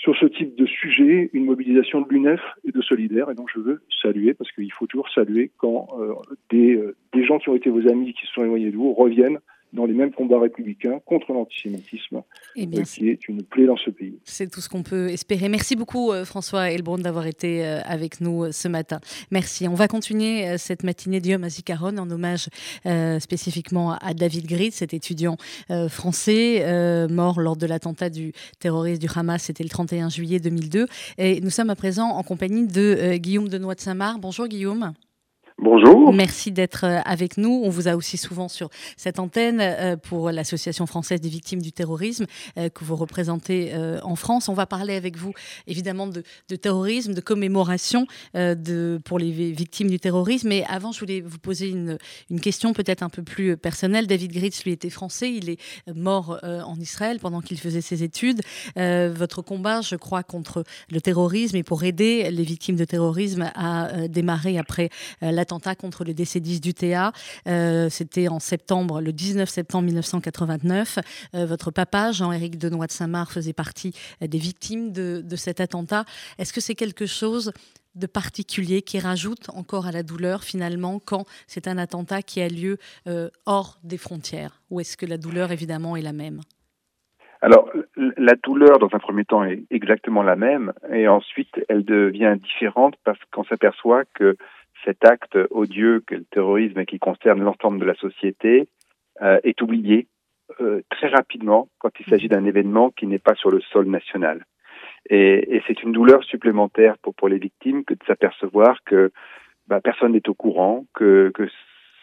sur 0.00 0.16
ce 0.16 0.26
type 0.26 0.56
de 0.56 0.66
sujet 0.66 1.30
une 1.34 1.44
mobilisation 1.44 2.00
de 2.00 2.08
l'UNEF 2.08 2.40
et 2.64 2.72
de 2.72 2.80
Solidaire. 2.80 3.30
Et 3.30 3.34
donc 3.34 3.48
je 3.54 3.60
veux 3.60 3.82
saluer, 4.02 4.34
parce 4.34 4.50
qu'il 4.52 4.72
faut 4.72 4.86
toujours 4.86 5.10
saluer 5.10 5.50
quand 5.58 5.88
euh, 5.98 6.14
des, 6.50 6.74
euh, 6.74 6.96
des 7.12 7.24
gens 7.24 7.38
qui 7.38 7.50
ont 7.50 7.54
été 7.54 7.70
vos 7.70 7.86
amis, 7.88 8.14
qui 8.14 8.26
se 8.26 8.32
sont 8.32 8.42
éloignés 8.42 8.70
de 8.70 8.76
vous, 8.76 8.94
reviennent 8.94 9.38
dans 9.72 9.84
les 9.84 9.94
mêmes 9.94 10.12
combats 10.12 10.40
républicains 10.40 11.00
contre 11.04 11.32
l'antisémitisme, 11.32 12.22
eh 12.56 12.66
euh, 12.66 12.82
qui 12.82 13.08
est 13.08 13.28
une 13.28 13.42
plaie 13.42 13.66
dans 13.66 13.76
ce 13.76 13.90
pays. 13.90 14.18
C'est 14.24 14.50
tout 14.50 14.60
ce 14.60 14.68
qu'on 14.68 14.82
peut 14.82 15.08
espérer. 15.08 15.48
Merci 15.48 15.76
beaucoup 15.76 16.12
euh, 16.12 16.24
François 16.24 16.70
Elbrun 16.70 16.98
d'avoir 16.98 17.26
été 17.26 17.64
euh, 17.64 17.80
avec 17.84 18.20
nous 18.20 18.50
ce 18.52 18.68
matin. 18.68 19.00
Merci. 19.30 19.68
On 19.68 19.74
va 19.74 19.88
continuer 19.88 20.58
cette 20.58 20.82
matinée 20.82 21.20
d'Yom 21.20 21.44
Azikaron 21.44 21.96
en 21.98 22.10
hommage 22.10 22.48
spécifiquement 23.20 23.92
à 23.94 24.14
David 24.14 24.46
Grid, 24.46 24.72
cet 24.72 24.94
étudiant 24.94 25.36
français 25.88 27.06
mort 27.08 27.40
lors 27.40 27.56
de 27.56 27.66
l'attentat 27.66 28.10
du 28.10 28.32
terroriste 28.58 29.00
du 29.00 29.08
Hamas, 29.14 29.42
c'était 29.42 29.64
le 29.64 29.68
31 29.68 30.08
juillet 30.08 30.40
2002. 30.40 30.86
Et 31.18 31.40
nous 31.40 31.50
sommes 31.50 31.70
à 31.70 31.76
présent 31.76 32.08
en 32.08 32.22
compagnie 32.22 32.66
de 32.66 33.16
Guillaume 33.16 33.48
Denois 33.48 33.74
de 33.74 33.80
Saint-Marc. 33.80 34.20
Bonjour 34.20 34.48
Guillaume. 34.48 34.92
Bonjour. 35.62 36.10
Merci 36.14 36.52
d'être 36.52 36.84
euh, 36.84 37.00
avec 37.04 37.36
nous. 37.36 37.60
On 37.62 37.68
vous 37.68 37.86
a 37.86 37.94
aussi 37.94 38.16
souvent 38.16 38.48
sur 38.48 38.70
cette 38.96 39.18
antenne 39.18 39.60
euh, 39.60 39.94
pour 39.94 40.30
l'Association 40.30 40.86
française 40.86 41.20
des 41.20 41.28
victimes 41.28 41.60
du 41.60 41.70
terrorisme 41.70 42.24
euh, 42.56 42.70
que 42.70 42.82
vous 42.82 42.96
représentez 42.96 43.74
en 44.02 44.16
France. 44.16 44.48
On 44.48 44.54
va 44.54 44.64
parler 44.64 44.94
avec 44.94 45.18
vous 45.18 45.34
évidemment 45.66 46.06
de, 46.06 46.22
terrorisme, 46.56 47.12
de 47.12 47.20
commémoration 47.20 48.06
pour 49.04 49.18
les 49.18 49.30
victimes 49.52 49.90
du 49.90 49.98
terrorisme. 49.98 50.48
Mais 50.48 50.64
avant, 50.68 50.92
je 50.92 51.00
voulais 51.00 51.20
vous 51.20 51.38
poser 51.38 51.68
une, 51.68 51.98
une 52.30 52.40
question 52.40 52.72
peut-être 52.72 53.02
un 53.02 53.08
peu 53.08 53.22
plus 53.22 53.56
personnelle. 53.56 54.06
David 54.06 54.32
Gritz, 54.32 54.64
lui, 54.64 54.72
était 54.72 54.90
français. 54.90 55.32
Il 55.32 55.50
est 55.50 55.58
mort 55.94 56.38
en 56.42 56.78
Israël 56.78 57.18
pendant 57.20 57.40
qu'il 57.40 57.58
faisait 57.58 57.80
ses 57.80 58.02
études. 58.02 58.40
votre 58.76 59.42
combat, 59.42 59.80
je 59.82 59.96
crois, 59.96 60.22
contre 60.22 60.64
le 60.90 61.00
terrorisme 61.00 61.56
et 61.56 61.62
pour 61.62 61.84
aider 61.84 62.30
les 62.30 62.44
victimes 62.44 62.76
de 62.76 62.84
terrorisme 62.84 63.50
a 63.54 64.08
démarré 64.08 64.58
après 64.58 64.90
la 65.20 65.44
contre 65.78 66.04
le 66.04 66.14
décédiste 66.14 66.62
du 66.62 66.74
TA. 66.74 67.12
Euh, 67.48 67.88
c'était 67.88 68.28
en 68.28 68.38
septembre, 68.38 69.00
le 69.00 69.12
19 69.12 69.48
septembre 69.48 69.84
1989. 69.86 70.98
Euh, 71.34 71.46
votre 71.46 71.70
papa, 71.70 72.12
Jean-Éric 72.12 72.58
Denois 72.58 72.86
de 72.86 72.92
Saint-Marc, 72.92 73.32
faisait 73.32 73.52
partie 73.52 73.92
euh, 74.22 74.26
des 74.26 74.38
victimes 74.38 74.92
de, 74.92 75.24
cet 75.36 75.60
attentat. 75.60 76.04
Est-ce 76.38 76.52
que 76.52 76.60
c'est 76.60 76.74
quelque 76.74 77.06
chose 77.06 77.52
de 77.94 78.06
particulier 78.06 78.82
qui 78.82 79.00
rajoute 79.00 79.48
encore 79.50 79.86
à 79.86 79.92
la 79.92 80.02
douleur 80.02 80.44
finalement 80.44 81.00
quand 81.00 81.24
c'est 81.46 81.66
un 81.66 81.78
attentat 81.78 82.22
qui 82.22 82.40
a 82.40 82.48
lieu 82.48 82.78
hors 83.46 83.78
des 83.82 83.96
frontières? 83.96 84.60
Ou 84.70 84.80
est-ce 84.80 84.96
que 84.96 85.06
la 85.06 85.16
douleur 85.16 85.50
évidemment 85.50 85.96
est 85.96 86.02
la 86.02 86.12
même? 86.12 86.42
Alors, 87.42 87.70
la 87.96 88.34
douleur, 88.34 88.78
dans 88.78 88.90
un 88.92 88.98
premier 88.98 89.24
temps, 89.24 89.44
est 89.44 89.62
exactement 89.70 90.22
la 90.22 90.36
même, 90.36 90.74
et 90.92 91.08
ensuite, 91.08 91.64
elle 91.68 91.84
devient 91.84 92.36
différente 92.38 92.96
parce 93.04 93.18
qu'on 93.32 93.44
s'aperçoit 93.44 94.04
que 94.14 94.36
cet 94.84 95.04
acte 95.04 95.38
odieux 95.50 96.02
que 96.06 96.14
le 96.14 96.24
terrorisme 96.24 96.80
et 96.80 96.86
qui 96.86 96.98
concerne 96.98 97.42
l'ensemble 97.42 97.78
de 97.78 97.84
la 97.84 97.94
société 97.94 98.68
euh, 99.22 99.38
est 99.44 99.60
oublié 99.62 100.06
euh, 100.60 100.82
très 100.90 101.08
rapidement 101.08 101.68
quand 101.78 101.90
il 102.00 102.06
s'agit 102.06 102.28
d'un 102.28 102.44
événement 102.44 102.90
qui 102.90 103.06
n'est 103.06 103.18
pas 103.18 103.34
sur 103.34 103.50
le 103.50 103.60
sol 103.60 103.86
national. 103.86 104.44
Et, 105.08 105.56
et 105.56 105.62
c'est 105.66 105.82
une 105.82 105.92
douleur 105.92 106.24
supplémentaire 106.24 106.96
pour, 106.98 107.14
pour 107.14 107.28
les 107.28 107.38
victimes 107.38 107.84
que 107.84 107.94
de 107.94 108.04
s'apercevoir 108.06 108.78
que 108.84 109.12
bah, 109.66 109.80
personne 109.80 110.12
n'est 110.12 110.28
au 110.28 110.34
courant, 110.34 110.86
que, 110.94 111.30
que 111.34 111.48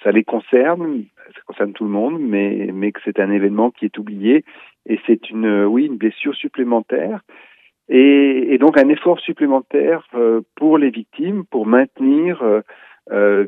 ça 0.03 0.11
les 0.11 0.23
concerne, 0.23 1.05
ça 1.35 1.41
concerne 1.45 1.73
tout 1.73 1.83
le 1.83 1.89
monde, 1.89 2.19
mais, 2.19 2.69
mais 2.73 2.91
que 2.91 3.01
c'est 3.03 3.19
un 3.19 3.31
événement 3.31 3.71
qui 3.71 3.85
est 3.85 3.97
oublié. 3.97 4.45
Et 4.85 4.99
c'est 5.05 5.29
une, 5.29 5.65
oui, 5.65 5.85
une 5.85 5.97
blessure 5.97 6.35
supplémentaire. 6.35 7.21
Et, 7.89 8.57
donc 8.59 8.77
un 8.77 8.89
effort 8.89 9.19
supplémentaire 9.19 10.05
euh, 10.13 10.41
pour 10.55 10.77
les 10.77 10.89
victimes 10.89 11.45
pour 11.45 11.65
maintenir 11.65 12.41
euh, 12.41 12.61
euh, 13.11 13.47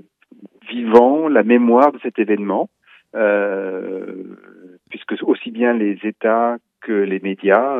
vivant 0.70 1.28
la 1.28 1.44
mémoire 1.44 1.92
de 1.92 2.00
cet 2.00 2.20
événement, 2.20 2.70
puisque 4.90 5.16
aussi 5.24 5.50
bien 5.50 5.74
les 5.74 5.98
États 6.04 6.58
que 6.82 6.94
les 6.94 7.20
médias 7.20 7.76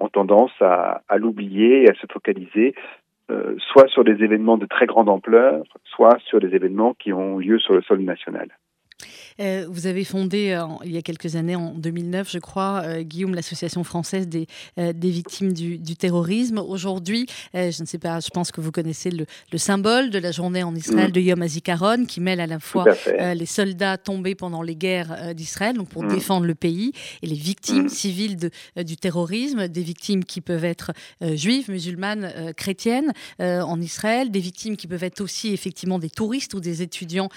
ont 0.00 0.08
tendance 0.08 0.50
à, 0.60 1.00
l'oublier 1.16 1.84
et 1.84 1.90
à 1.90 1.94
se 1.94 2.06
focaliser 2.12 2.74
soit 3.58 3.86
sur 3.86 4.02
des 4.02 4.24
événements 4.24 4.58
de 4.58 4.66
très 4.66 4.86
grande 4.86 5.08
ampleur, 5.08 5.62
soit 5.84 6.18
sur 6.24 6.40
des 6.40 6.56
événements 6.56 6.94
qui 6.94 7.12
ont 7.12 7.38
lieu 7.38 7.60
sur 7.60 7.74
le 7.74 7.82
sol 7.82 8.00
national. 8.00 8.48
Euh, 9.40 9.66
vous 9.68 9.86
avez 9.86 10.04
fondé 10.04 10.50
euh, 10.50 10.64
il 10.84 10.92
y 10.92 10.96
a 10.96 11.02
quelques 11.02 11.36
années, 11.36 11.56
en 11.56 11.74
2009, 11.74 12.30
je 12.30 12.38
crois, 12.38 12.82
euh, 12.84 13.02
Guillaume, 13.02 13.34
l'association 13.34 13.82
française 13.82 14.28
des, 14.28 14.46
des 14.76 15.10
victimes 15.10 15.52
du, 15.52 15.96
terrorisme. 15.96 16.58
Aujourd'hui, 16.58 17.26
je 17.54 17.80
ne 17.80 17.86
sais 17.86 17.98
pas, 17.98 18.20
je 18.20 18.28
pense 18.30 18.50
que 18.50 18.60
vous 18.60 18.72
connaissez 18.72 19.10
le, 19.10 19.26
symbole 19.58 20.10
de 20.10 20.18
la 20.18 20.32
journée 20.32 20.62
en 20.62 20.74
Israël 20.74 21.08
mm. 21.10 21.12
de 21.12 21.20
Yom 21.20 21.42
HaZikaron, 21.42 22.04
qui 22.06 22.20
mêle 22.20 22.40
à 22.40 22.46
la 22.46 22.58
fois 22.58 22.84
les 23.18 23.46
soldats 23.46 23.96
tombés 23.96 24.34
pendant 24.34 24.62
les 24.62 24.76
guerres 24.76 25.34
d'Israël, 25.34 25.76
donc 25.76 25.88
pour 25.88 26.02
mm. 26.02 26.08
défendre 26.08 26.46
le 26.46 26.54
pays, 26.54 26.92
et 27.22 27.26
les 27.26 27.36
victimes 27.36 27.84
mm. 27.84 27.88
civiles 27.88 28.36
de, 28.36 28.50
du 28.82 28.96
terrorisme, 28.96 29.68
des 29.68 29.82
victimes 29.82 30.24
qui 30.24 30.40
peuvent 30.40 30.64
être 30.64 30.92
juives, 31.20 31.70
musulmanes, 31.70 32.52
chrétiennes 32.56 33.12
en 33.38 33.80
Israël, 33.80 34.30
des 34.30 34.40
victimes 34.40 34.76
qui 34.76 34.86
peuvent 34.86 35.04
être 35.04 35.20
aussi 35.20 35.52
effectivement 35.52 35.98
des 35.98 36.10
touristes 36.10 36.54
ou 36.54 36.60
des 36.60 36.82
étudiants 36.82 37.28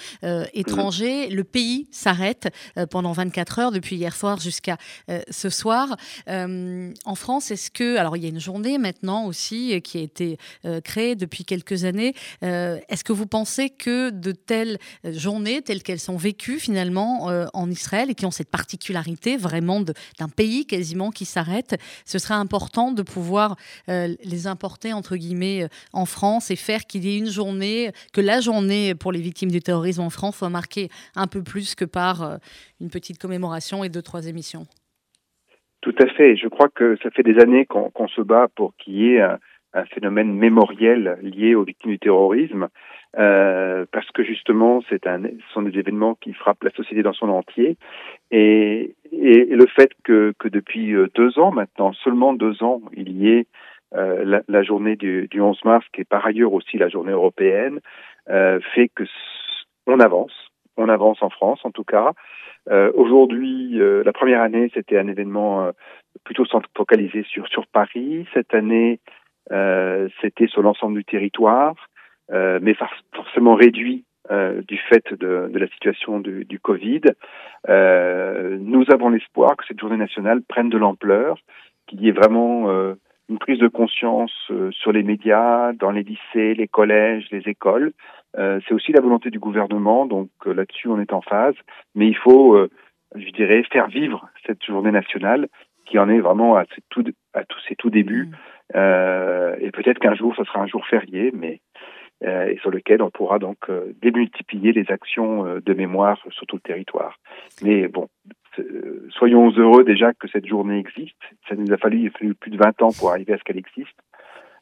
étrangers. 0.54 1.30
Le 1.30 1.44
pays 1.44 1.87
s'arrête 1.91 2.50
euh, 2.77 2.86
pendant 2.86 3.12
24 3.12 3.60
heures 3.60 3.72
depuis 3.72 3.96
hier 3.96 4.15
soir 4.15 4.39
jusqu'à 4.39 4.77
euh, 5.10 5.22
ce 5.29 5.50
soir. 5.50 5.96
Euh, 6.27 6.94
en 7.06 7.15
France, 7.15 7.51
est-ce 7.51 7.72
que, 7.72 7.98
alors 7.98 8.17
il 8.17 8.24
y 8.24 8.25
a 8.25 8.29
une 8.29 8.39
journée 8.39 8.77
maintenant 8.77 9.25
aussi 9.25 9.82
qui 9.82 9.98
a 9.98 10.01
été 10.01 10.38
créée 10.84 11.15
depuis 11.15 11.46
quelques 11.46 11.86
années, 11.86 12.13
est-ce 12.41 13.03
que 13.03 13.13
vous 13.13 13.25
pensez 13.25 13.70
que 13.70 14.10
de 14.10 14.32
telles 14.32 14.77
journées, 15.03 15.62
telles 15.62 15.84
qu'elles 15.84 16.00
sont 16.00 16.17
vécues 16.17 16.60
finalement 16.60 17.29
en 17.53 17.70
Israël 17.70 18.10
et 18.10 18.15
qui 18.15 18.25
ont 18.25 18.32
cette 18.32 18.50
particularité 18.50 19.38
vraiment 19.38 19.82
d'un 19.82 20.29
pays 20.29 20.65
quasiment 20.65 21.12
qui 21.12 21.25
s'arrête, 21.25 21.79
ce 22.06 22.20
serait 22.20 22.34
important 22.34 22.91
de 22.91 23.01
pouvoir 23.01 23.56
les 23.88 24.48
importer 24.48 24.94
entre 24.94 25.15
guillemets 25.15 25.67
en 25.94 26.06
France 26.06 26.51
et 26.51 26.56
faire 26.56 26.86
qu'il 26.86 27.06
y 27.06 27.15
ait 27.15 27.17
une 27.17 27.29
journée, 27.29 27.91
que 28.13 28.22
la 28.22 28.41
journée 28.41 28.96
pour 28.96 29.12
les 29.12 29.22
victimes 29.22 29.51
du 29.51 29.62
terrorisme 29.62 30.01
en 30.01 30.10
France 30.10 30.38
soit 30.38 30.50
marquée 30.50 30.89
un 31.15 31.27
peu 31.27 31.44
plus 31.44 31.75
que 31.77 31.86
par 31.86 32.24
euh, 32.24 32.38
une 32.81 32.89
petite 32.89 33.19
commémoration 33.22 33.84
et 33.86 33.89
deux, 33.89 34.01
trois 34.01 34.27
émissions. 34.27 34.65
Tout 35.81 35.96
à 36.00 36.07
fait. 36.07 36.36
Je 36.36 36.48
crois 36.48 36.67
que 36.67 36.98
ça 37.01 37.12
fait 37.12 37.24
des 37.24 37.39
années 37.39 37.65
qu'on 37.65 38.07
se 38.07 38.22
bat 38.22 38.48
pour 38.55 38.75
qu'il 38.75 38.96
y 38.96 39.13
ait 39.13 39.22
un, 39.22 39.38
phénomène 39.93 40.34
mémoriel 40.34 41.19
lié 41.22 41.53
aux 41.53 41.63
victimes 41.63 41.91
du 41.91 42.00
terrorisme, 42.00 42.67
euh, 43.19 43.86
parce 43.91 44.10
que 44.10 44.24
justement, 44.24 44.81
un, 45.05 45.24
ce 45.24 45.53
sont 45.53 45.62
des 45.62 45.77
événements 45.77 46.15
qui 46.15 46.34
frappent 46.34 46.63
la 46.63 46.72
société 46.72 47.03
dans 47.03 47.13
son 47.13 47.29
entier. 47.29 47.77
Et, 48.31 48.96
le 49.12 49.65
fait 49.67 49.91
que, 50.03 50.34
que, 50.39 50.48
depuis 50.48 50.93
euh, 50.93 51.10
deux 51.13 51.38
ans 51.38 51.51
maintenant, 51.51 51.93
seulement 51.93 52.34
deux 52.34 52.63
ans, 52.63 52.81
il 52.93 53.12
y 53.12 53.29
ait 53.29 53.46
la, 53.93 54.63
journée 54.63 54.96
du, 54.96 55.27
du, 55.29 55.39
11 55.39 55.63
mars, 55.63 55.86
qui 55.93 56.01
est 56.01 56.10
par 56.10 56.25
ailleurs 56.25 56.53
aussi 56.53 56.77
la 56.77 56.89
journée 56.89 57.13
européenne, 57.13 57.79
fait 58.27 58.89
que 58.93 59.03
on 59.86 60.00
avance 60.00 60.47
on 60.77 60.89
avance 60.89 61.22
en 61.22 61.29
France 61.29 61.60
en 61.63 61.72
tout 61.72 61.84
cas. 61.84 62.13
Euh, 62.69 62.91
Aujourd'hui, 62.96 63.79
euh, 63.79 64.03
la 64.03 64.13
première 64.13 64.41
année, 64.41 64.69
c'était 64.74 64.98
un 64.98 65.07
événement 65.07 65.65
euh, 65.65 65.72
plutôt 66.24 66.46
focalisé 66.75 67.24
sur 67.24 67.48
sur 67.48 67.65
Paris. 67.67 68.27
Cette 68.34 68.53
année, 68.53 69.00
euh, 69.51 70.10
c'était 70.22 70.48
sur 70.48 70.62
l'ensemble 70.62 70.98
du 70.98 71.05
territoire, 71.05 71.75
mais 72.29 72.75
forcément 73.13 73.55
réduit 73.55 74.03
du 74.67 74.77
fait 74.89 75.13
de, 75.13 75.50
de, 75.50 75.57
la 75.57 75.67
situation 75.67 76.19
du, 76.19 76.43
du 76.43 76.60
Covid. 76.60 77.03
nous 77.69 78.86
avons 78.91 79.07
l'espoir 79.10 79.55
que 79.55 79.65
cette 79.65 79.79
journée 79.79 79.96
nationale 79.96 80.41
prenne 80.41 80.67
de 80.67 80.77
l'ampleur, 80.77 81.38
qu'il 81.88 82.01
y 82.01 82.10
ait 82.10 82.19
vraiment 82.24 82.69
une 83.29 83.39
prise 83.39 83.60
de 83.60 83.69
conscience 83.69 84.51
sur 84.72 84.91
les 84.91 85.03
médias, 85.03 85.72
dans 85.72 85.91
les 85.91 86.03
lycées, 86.03 86.53
les 86.53 86.67
collèges, 86.67 87.29
les 87.31 87.48
écoles, 87.48 87.93
euh, 87.93 88.17
c'est 88.36 88.74
aussi 88.74 88.91
la 88.91 89.01
volonté 89.01 89.29
du 89.29 89.39
gouvernement, 89.39 90.05
donc 90.05 90.29
euh, 90.46 90.53
là-dessus 90.53 90.88
on 90.88 91.00
est 91.00 91.13
en 91.13 91.22
phase. 91.22 91.55
Mais 91.96 92.07
il 92.07 92.17
faut, 92.17 92.55
euh, 92.55 92.69
je 93.15 93.29
dirais, 93.31 93.63
faire 93.72 93.88
vivre 93.88 94.27
cette 94.46 94.63
journée 94.63 94.91
nationale 94.91 95.48
qui 95.86 95.98
en 96.00 96.10
est 96.10 96.19
vraiment 96.19 96.57
à, 96.57 96.65
tout, 96.89 97.05
à 97.34 97.46
tous 97.46 97.60
ses 97.67 97.75
tout 97.75 97.89
débuts. 97.89 98.29
Mm. 98.74 98.79
et 99.62 99.72
peut-être 99.72 100.00
qu'un 100.00 100.15
jour 100.15 100.36
ce 100.36 100.43
sera 100.43 100.60
un 100.60 100.67
jour 100.67 100.86
férié, 100.86 101.31
mais 101.34 101.62
et 102.22 102.57
sur 102.62 102.72
lequel 102.72 103.01
on 103.01 103.12
pourra 103.12 103.38
donc 103.39 103.57
démultiplier 104.01 104.74
les 104.74 104.89
actions 104.89 105.46
de 105.63 105.74
mémoire 105.74 106.19
sur 106.31 106.46
tout 106.48 106.57
le 106.57 106.62
territoire. 106.62 107.17
Mais 107.62 107.88
bon, 107.88 108.10
soyons 109.12 109.51
heureux 109.51 109.84
déjà 109.84 110.13
que 110.13 110.27
cette 110.27 110.46
journée 110.46 110.79
existe. 110.79 111.15
Ça 111.48 111.55
nous 111.55 111.72
a 111.72 111.77
fallu, 111.77 112.00
il 112.00 112.07
a 112.07 112.12
fallu 112.12 112.36
plus 112.36 112.51
de 112.51 112.57
20 112.57 112.81
ans 112.81 112.91
pour 112.98 113.12
arriver 113.12 113.34
à 113.34 113.38
ce 113.38 113.43
qu'elle 113.43 113.57
existe. 113.57 113.96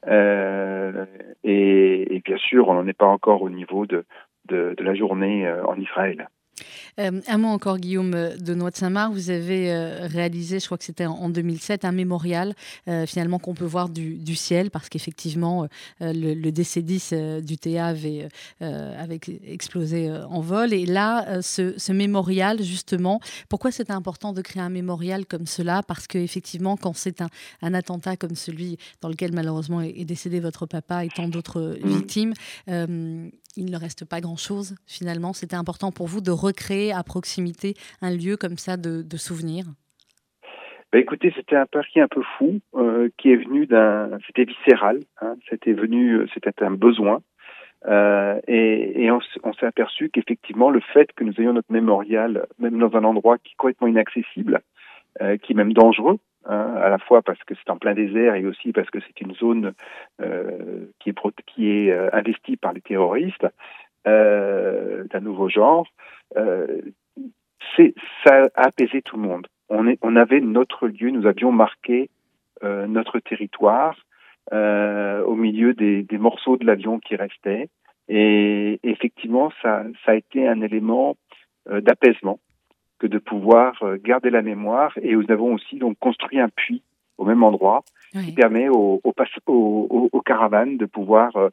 Euh, 0.08 1.06
et, 1.44 2.22
bien 2.24 2.38
sûr, 2.38 2.68
on 2.68 2.74
n'en 2.76 2.88
est 2.88 2.94
pas 2.94 3.06
encore 3.06 3.42
au 3.42 3.50
niveau 3.50 3.86
de, 3.86 4.06
de, 4.46 4.74
de 4.78 4.84
la 4.84 4.96
journée 4.96 5.48
euh, 5.48 5.66
en 5.66 5.80
Israël. 5.80 6.30
Euh, 7.00 7.22
un 7.28 7.38
mot 7.38 7.50
encore, 7.50 7.78
Guillaume 7.78 8.12
de 8.12 8.54
Noix 8.54 8.72
de 8.72 8.76
Saint-Marc. 8.76 9.12
Vous 9.14 9.30
avez 9.30 9.72
euh, 9.72 10.08
réalisé, 10.08 10.60
je 10.60 10.66
crois 10.66 10.78
que 10.78 10.84
c'était 10.84 11.06
en, 11.06 11.30
2007, 11.30 11.86
un 11.86 11.92
mémorial 11.92 12.54
euh, 12.88 13.06
finalement 13.06 13.40
qu'on 13.40 13.54
peut 13.54 13.66
voir 13.66 13.90
du, 13.90 14.36
ciel 14.36 14.70
parce 14.70 14.90
qu'effectivement, 14.90 15.68
le, 16.02 16.34
le, 16.34 16.52
DC-10 16.52 17.42
du 17.42 17.58
TA 17.58 17.86
avait, 17.86 18.28
avait, 18.60 19.20
explosé 19.48 20.12
en 20.12 20.42
vol. 20.42 20.74
Et 20.74 20.86
là, 20.86 21.42
ce, 21.42 21.92
mémorial, 21.94 22.62
justement, 22.62 23.22
pourquoi 23.48 23.72
c'était 23.72 23.94
important 23.94 24.34
de 24.34 24.42
créer 24.42 24.62
un 24.62 24.70
mémorial 24.70 25.26
comme 25.26 25.48
cela? 25.48 25.84
Parce 25.84 26.06
qu'effectivement, 26.08 26.76
quand 26.76 26.94
c'est 26.96 27.22
un, 27.22 27.30
un, 27.62 27.74
attentat 27.74 28.18
comme 28.18 28.36
celui 28.36 28.78
dans 29.00 29.08
lequel 29.08 29.32
malheureusement 29.32 29.82
est, 29.82 29.94
est 29.98 30.06
décédé 30.06 30.42
votre 30.42 30.66
papa 30.66 31.06
et 31.06 31.10
tant 31.10 31.30
d'autres 31.30 31.78
victimes, 31.82 32.34
il 33.58 33.72
ne 33.72 33.78
reste 33.78 34.06
pas 34.06 34.22
grand-chose 34.22 34.76
finalement. 34.86 35.34
C'était 35.34 35.56
important 35.56 35.92
pour 35.92 36.08
vous 36.08 36.22
de 36.22 36.32
recréer 36.32 36.92
à 36.92 37.04
proximité 37.04 37.74
un 38.02 38.12
lieu 38.12 38.38
comme 38.38 38.58
ça 38.58 38.78
de, 38.78 39.02
de 39.02 39.18
souvenir 39.18 39.66
bah 40.96 41.02
écoutez, 41.02 41.34
c'était 41.36 41.58
un 41.58 41.66
pari 41.66 42.00
un 42.00 42.08
peu 42.08 42.22
fou 42.38 42.62
euh, 42.76 43.10
qui 43.18 43.30
est 43.30 43.36
venu 43.36 43.66
d'un, 43.66 44.18
c'était 44.26 44.46
viscéral, 44.46 45.00
hein, 45.20 45.36
c'était 45.50 45.74
venu, 45.74 46.14
euh, 46.14 46.28
c'était 46.34 46.54
un 46.64 46.72
besoin, 46.72 47.22
euh, 47.86 48.40
et, 48.48 49.12
on, 49.12 49.20
s'est 49.54 49.66
aperçu 49.66 50.10
qu'effectivement 50.10 50.70
le 50.70 50.80
fait 50.80 51.12
que 51.12 51.26
nous 51.26 51.34
ayons 51.38 51.52
notre 51.52 51.70
mémorial, 51.70 52.46
même 52.60 52.80
dans 52.80 52.96
un 52.96 53.04
endroit 53.04 53.38
qui 53.40 53.52
est 53.52 53.58
complètement 53.58 53.88
inaccessible, 53.88 54.62
qui 55.44 55.52
est 55.52 55.56
même 55.56 55.74
dangereux, 55.74 56.18
Hein, 56.48 56.76
à 56.76 56.90
la 56.90 57.00
fois 57.00 57.24
parce 57.24 57.44
que 57.44 57.56
c'est 57.56 57.72
en 57.72 57.78
plein 57.78 57.96
désert 57.96 58.36
et 58.36 58.46
aussi 58.46 58.72
parce 58.72 58.90
que 58.92 59.00
c'est 59.00 59.20
une 59.20 59.34
zone 59.34 59.74
euh, 60.22 60.86
qui 61.00 61.10
est, 61.10 61.16
qui 61.48 61.72
est 61.72 61.92
euh, 61.92 62.10
investie 62.14 62.56
par 62.56 62.72
les 62.72 62.82
terroristes 62.82 63.48
euh, 64.06 65.06
d'un 65.06 65.22
nouveau 65.22 65.50
genre. 65.50 65.88
Euh, 66.38 66.82
ça 68.24 68.48
a 68.56 68.68
apaisé 68.68 69.02
tout 69.02 69.16
le 69.18 69.24
monde. 69.24 69.48
On, 69.70 69.88
est, 69.88 69.98
on 70.04 70.16
avait 70.16 70.40
notre 70.40 70.88
lieu, 70.88 71.10
nous 71.10 71.26
avions 71.26 71.52
marqué 71.52 72.12
euh, 72.64 72.86
notre 72.86 73.20
territoire 73.20 73.98
au 74.52 75.36
milieu 75.36 75.74
des, 75.74 76.04
des 76.04 76.20
morceaux 76.20 76.56
de 76.58 76.66
l'avion 76.68 77.00
qui 77.00 77.16
restaient. 77.16 77.68
Et 78.08 78.80
effectivement, 78.84 79.52
ça, 79.64 79.84
ça 80.06 80.12
a 80.12 80.16
été 80.16 80.48
un 80.48 80.62
élément 80.62 81.18
d'apaisement 81.68 82.40
que 83.06 83.10
de 83.12 83.20
pouvoir 83.20 83.82
euh, 83.84 83.98
garder 84.04 84.30
la 84.30 84.42
mémoire. 84.42 84.98
Et 85.02 85.14
nous 85.16 85.30
avons 85.30 85.54
aussi 85.54 85.78
donc 85.78 85.98
construit 86.00 86.40
un 86.40 86.50
puits 86.50 86.82
au 87.18 87.26
même 87.26 87.44
endroit 87.44 87.84
qui 88.12 88.32
permet 88.32 88.70
aux, 88.70 89.02
aux, 89.04 90.10
aux, 90.12 90.22
caravanes 90.22 90.78
de 90.78 90.86
pouvoir 90.86 91.36
euh, 91.36 91.50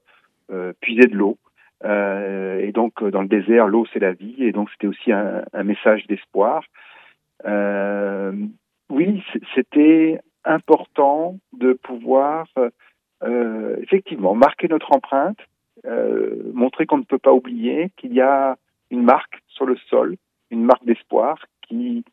euh, 0.51 0.73
puiser 0.81 1.07
de 1.07 1.17
l'eau. 1.17 1.39
Euh, 1.85 2.61
et 2.61 2.73
donc 2.73 3.03
dans 3.03 3.23
le 3.23 3.29
désert, 3.29 3.67
l'eau 3.67 3.85
c'est 3.93 3.99
la 3.99 4.13
vie. 4.13 4.37
Et 4.39 4.53
donc 4.53 4.71
c'était 4.71 4.87
aussi 4.87 5.13
un, 5.13 5.43
un 5.53 5.65
message 5.65 6.07
d'espoir. 6.07 6.65
Euh, 7.45 8.33
oui, 8.89 9.23
c'était 9.55 10.21
important 10.45 11.39
de 11.53 11.73
pouvoir 11.73 12.47
effectivement 13.83 14.35
marquer 14.35 14.67
notre 14.67 14.93
empreinte, 14.93 15.39
montrer 16.53 16.87
qu'on 16.87 16.99
ne 16.99 17.05
peut 17.05 17.19
pas 17.19 17.33
oublier 17.33 17.91
qu'il 17.97 18.13
y 18.13 18.21
a 18.21 18.57
une 18.91 19.05
marque 19.05 19.41
sur 19.47 19.65
le 19.65 19.77
sol, 19.89 20.17
une 20.53 20.65
marque 20.65 20.85
d'espoir 20.85 21.45
qui, 21.63 22.05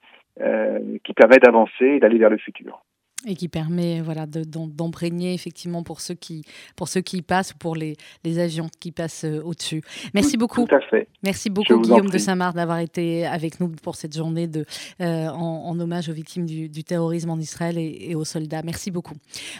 euh, 0.41 0.97
qui 1.03 1.13
permet 1.13 1.37
d'avancer 1.37 1.85
et 1.85 1.99
d'aller 1.99 2.17
vers 2.17 2.29
le 2.29 2.37
futur 2.37 2.81
et 3.25 3.35
qui 3.35 3.49
permet 3.49 4.01
voilà 4.01 4.25
d'emprégner 4.25 5.33
effectivement 5.33 5.83
pour 5.83 5.99
ceux 5.99 6.13
qui 6.13 6.43
pour 6.75 6.87
ceux 6.87 7.01
qui 7.01 7.21
passent 7.21 7.53
ou 7.53 7.57
pour 7.57 7.75
les, 7.75 7.97
les 8.23 8.39
avions 8.39 8.69
qui 8.79 8.91
passent 8.91 9.25
euh, 9.25 9.41
au-dessus. 9.43 9.81
Merci 10.13 10.37
beaucoup. 10.37 10.65
Tout 10.65 10.75
à 10.75 10.79
fait. 10.79 11.09
Merci 11.21 11.49
beaucoup 11.49 11.79
Guillaume 11.81 12.09
de 12.09 12.17
Saint-Marc 12.17 12.55
d'avoir 12.55 12.79
été 12.79 13.25
avec 13.25 13.59
nous 13.59 13.67
pour 13.69 13.95
cette 13.95 14.15
journée 14.15 14.47
de 14.47 14.65
euh, 15.01 15.27
en, 15.27 15.77
hommage 15.77 16.07
aux 16.07 16.13
victimes 16.13 16.45
du, 16.45 16.83
terrorisme 16.83 17.29
en 17.29 17.37
Israël 17.37 17.77
et, 17.77 18.15
aux 18.15 18.23
soldats. 18.23 18.61
Merci 18.63 18.89
beaucoup. 18.89 19.15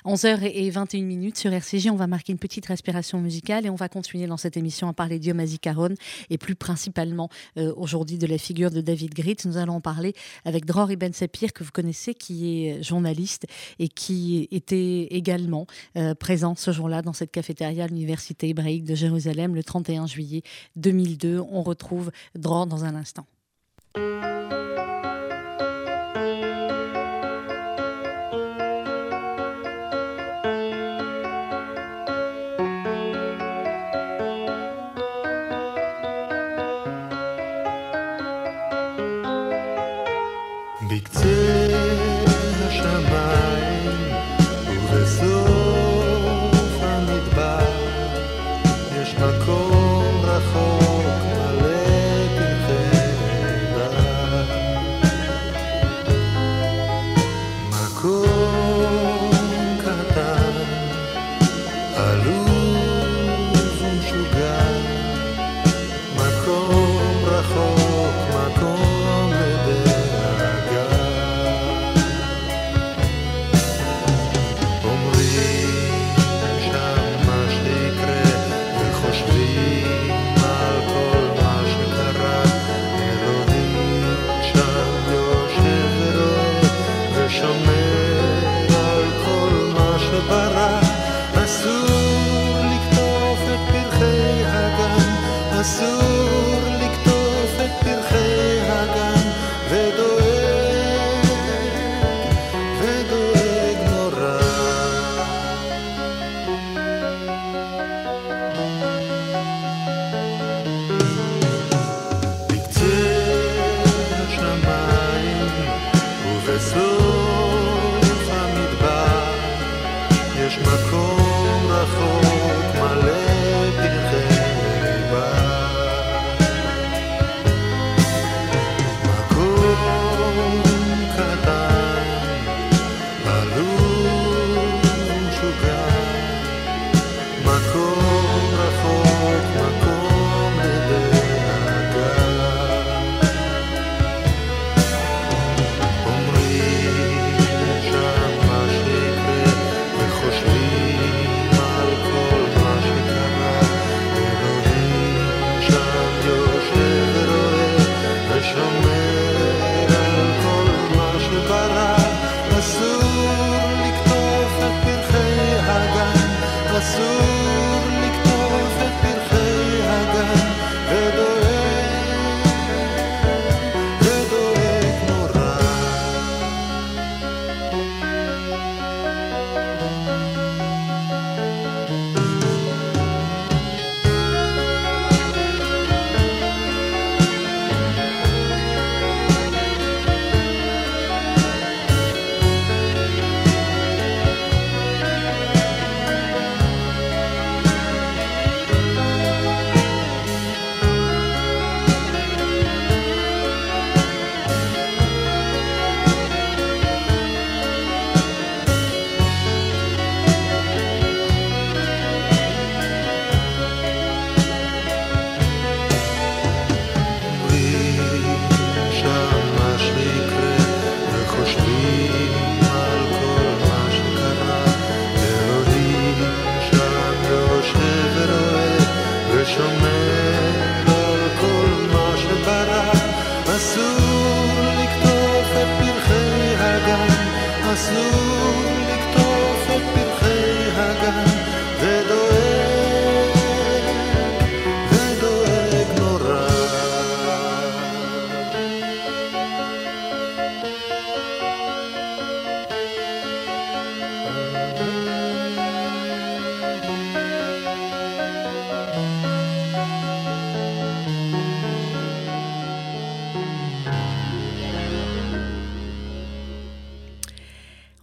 11h21 0.06 1.04
minutes 1.04 1.38
sur 1.38 1.51
RCJ, 1.51 1.89
on 1.92 1.96
va 1.96 2.08
marquer 2.08 2.32
une 2.32 2.39
petite 2.39 2.66
respiration 2.66 3.20
musicale 3.20 3.66
et 3.66 3.70
on 3.70 3.75
va 3.75 3.89
continuer 3.89 4.25
dans 4.28 4.38
cette 4.38 4.58
émission 4.58 4.88
à 4.88 4.94
parler 4.94 5.20
d'Yom 5.20 5.39
Hazikaron 5.39 5.96
et 6.30 6.38
plus 6.38 6.56
principalement 6.56 7.30
euh, 7.58 7.74
aujourd'hui 7.75 8.18
de 8.18 8.28
la 8.28 8.38
figure 8.38 8.72
de 8.72 8.80
David 8.82 9.13
Gritz. 9.13 9.46
Nous 9.46 9.58
allons 9.58 9.75
en 9.75 9.82
parler 9.82 10.13
avec 10.46 10.66
Dror 10.66 10.92
Ibn 10.92 11.12
Sapir 11.12 11.51
que 11.51 11.63
vous 11.63 11.72
connaissez 11.72 12.13
qui 12.13 12.68
est 12.68 12.84
journaliste 12.84 13.48
et 13.79 13.88
qui 13.88 14.48
était 14.51 15.08
également 15.12 15.68
euh, 15.98 16.15
présent 16.15 16.56
ce 16.56 16.72
jour-là 16.72 17.01
dans 17.01 17.13
cette 17.13 17.32
cafétéria 17.32 17.86
à 17.86 17.88
l'Université 17.88 18.50
hébraïque 18.50 18.84
de 18.84 18.96
Jérusalem 18.96 19.56
le 19.56 19.63
31 19.63 20.08
juillet 20.08 20.44
2002. 20.75 21.39
On 21.39 21.63
retrouve 21.63 22.12
Dror 22.36 22.68
dans 22.68 22.86
un 22.86 22.96
instant. 22.96 23.25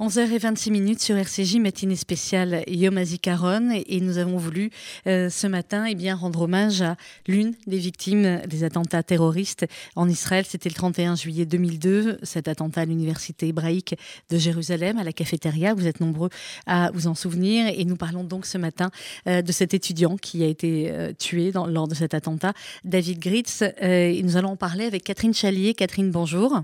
11h26 0.06 0.70
minutes 0.70 1.02
sur 1.02 1.16
RCJ, 1.16 1.56
matinée 1.56 1.96
spéciale 1.96 2.62
Yom 2.68 2.96
HaZikaron. 2.96 3.70
Et 3.88 4.00
nous 4.00 4.18
avons 4.18 4.36
voulu 4.36 4.70
euh, 5.08 5.28
ce 5.28 5.48
matin 5.48 5.84
eh 5.84 5.96
bien, 5.96 6.14
rendre 6.14 6.42
hommage 6.42 6.80
à 6.80 6.94
l'une 7.26 7.54
des 7.66 7.78
victimes 7.78 8.40
des 8.46 8.62
attentats 8.62 9.02
terroristes 9.02 9.66
en 9.96 10.08
Israël. 10.08 10.44
C'était 10.46 10.68
le 10.68 10.76
31 10.76 11.16
juillet 11.16 11.44
2002, 11.44 12.18
cet 12.22 12.46
attentat 12.46 12.82
à 12.82 12.84
l'université 12.84 13.48
hébraïque 13.48 13.96
de 14.30 14.38
Jérusalem, 14.38 14.96
à 14.96 15.02
la 15.02 15.12
cafétéria. 15.12 15.74
Vous 15.74 15.88
êtes 15.88 15.98
nombreux 15.98 16.30
à 16.66 16.92
vous 16.94 17.08
en 17.08 17.16
souvenir. 17.16 17.66
Et 17.76 17.84
nous 17.84 17.96
parlons 17.96 18.22
donc 18.22 18.46
ce 18.46 18.58
matin 18.58 18.92
euh, 19.26 19.42
de 19.42 19.50
cet 19.50 19.74
étudiant 19.74 20.16
qui 20.16 20.44
a 20.44 20.46
été 20.46 20.88
euh, 20.92 21.12
tué 21.18 21.50
dans, 21.50 21.66
lors 21.66 21.88
de 21.88 21.96
cet 21.96 22.14
attentat, 22.14 22.52
David 22.84 23.18
Gritz. 23.18 23.64
et 23.80 24.22
nous 24.22 24.36
allons 24.36 24.50
en 24.50 24.56
parler 24.56 24.84
avec 24.84 25.02
Catherine 25.02 25.34
Chalier. 25.34 25.74
Catherine, 25.74 26.12
bonjour. 26.12 26.62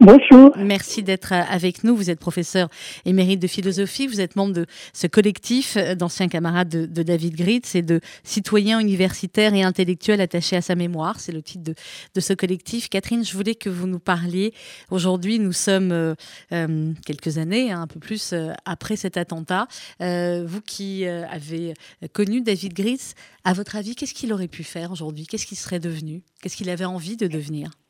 Bonjour. 0.00 0.56
Merci 0.56 1.02
d'être 1.02 1.32
avec 1.32 1.82
nous. 1.82 1.96
Vous 1.96 2.08
êtes 2.08 2.20
professeur 2.20 2.68
émérite 3.04 3.40
de 3.40 3.46
philosophie. 3.48 4.06
Vous 4.06 4.20
êtes 4.20 4.36
membre 4.36 4.54
de 4.54 4.66
ce 4.92 5.08
collectif 5.08 5.76
d'anciens 5.76 6.28
camarades 6.28 6.68
de, 6.68 7.02
David 7.02 7.34
Gritz 7.34 7.74
et 7.74 7.82
de 7.82 8.00
citoyens 8.22 8.78
universitaires 8.78 9.54
et 9.54 9.62
intellectuels 9.62 10.20
attachés 10.20 10.56
à 10.56 10.62
sa 10.62 10.76
mémoire. 10.76 11.18
C'est 11.18 11.32
le 11.32 11.42
titre 11.42 11.74
de, 12.14 12.20
ce 12.20 12.32
collectif. 12.32 12.88
Catherine, 12.88 13.24
je 13.24 13.32
voulais 13.34 13.56
que 13.56 13.68
vous 13.68 13.88
nous 13.88 13.98
parliez. 13.98 14.54
Aujourd'hui, 14.90 15.40
nous 15.40 15.52
sommes 15.52 15.92
euh, 15.92 16.14
euh, 16.52 16.92
quelques 17.04 17.38
années, 17.38 17.72
hein, 17.72 17.82
un 17.82 17.86
peu 17.88 17.98
plus 17.98 18.32
euh, 18.32 18.52
après 18.64 18.96
cet 18.96 19.16
attentat. 19.16 19.66
vous 20.00 20.60
qui 20.64 21.06
avez 21.06 21.74
connu 22.12 22.40
David 22.40 22.72
Gritz, 22.72 23.14
à 23.44 23.52
votre 23.52 23.76
avis, 23.76 23.96
qu'est-ce 23.96 24.14
qu'il 24.14 24.32
aurait 24.32 24.48
pu 24.48 24.62
faire 24.62 24.92
aujourd'hui? 24.92 25.26
Qu'est-ce 25.26 25.46
qu'il 25.46 25.58
serait 25.58 25.80
devenu? 25.80 26.22
Qu'est-ce 26.40 26.56
qu'il 26.56 26.70
avait 26.70 26.84
envie 26.84 27.16
de 27.16 27.26
devenir? 27.26 27.70
euh, 27.70 27.87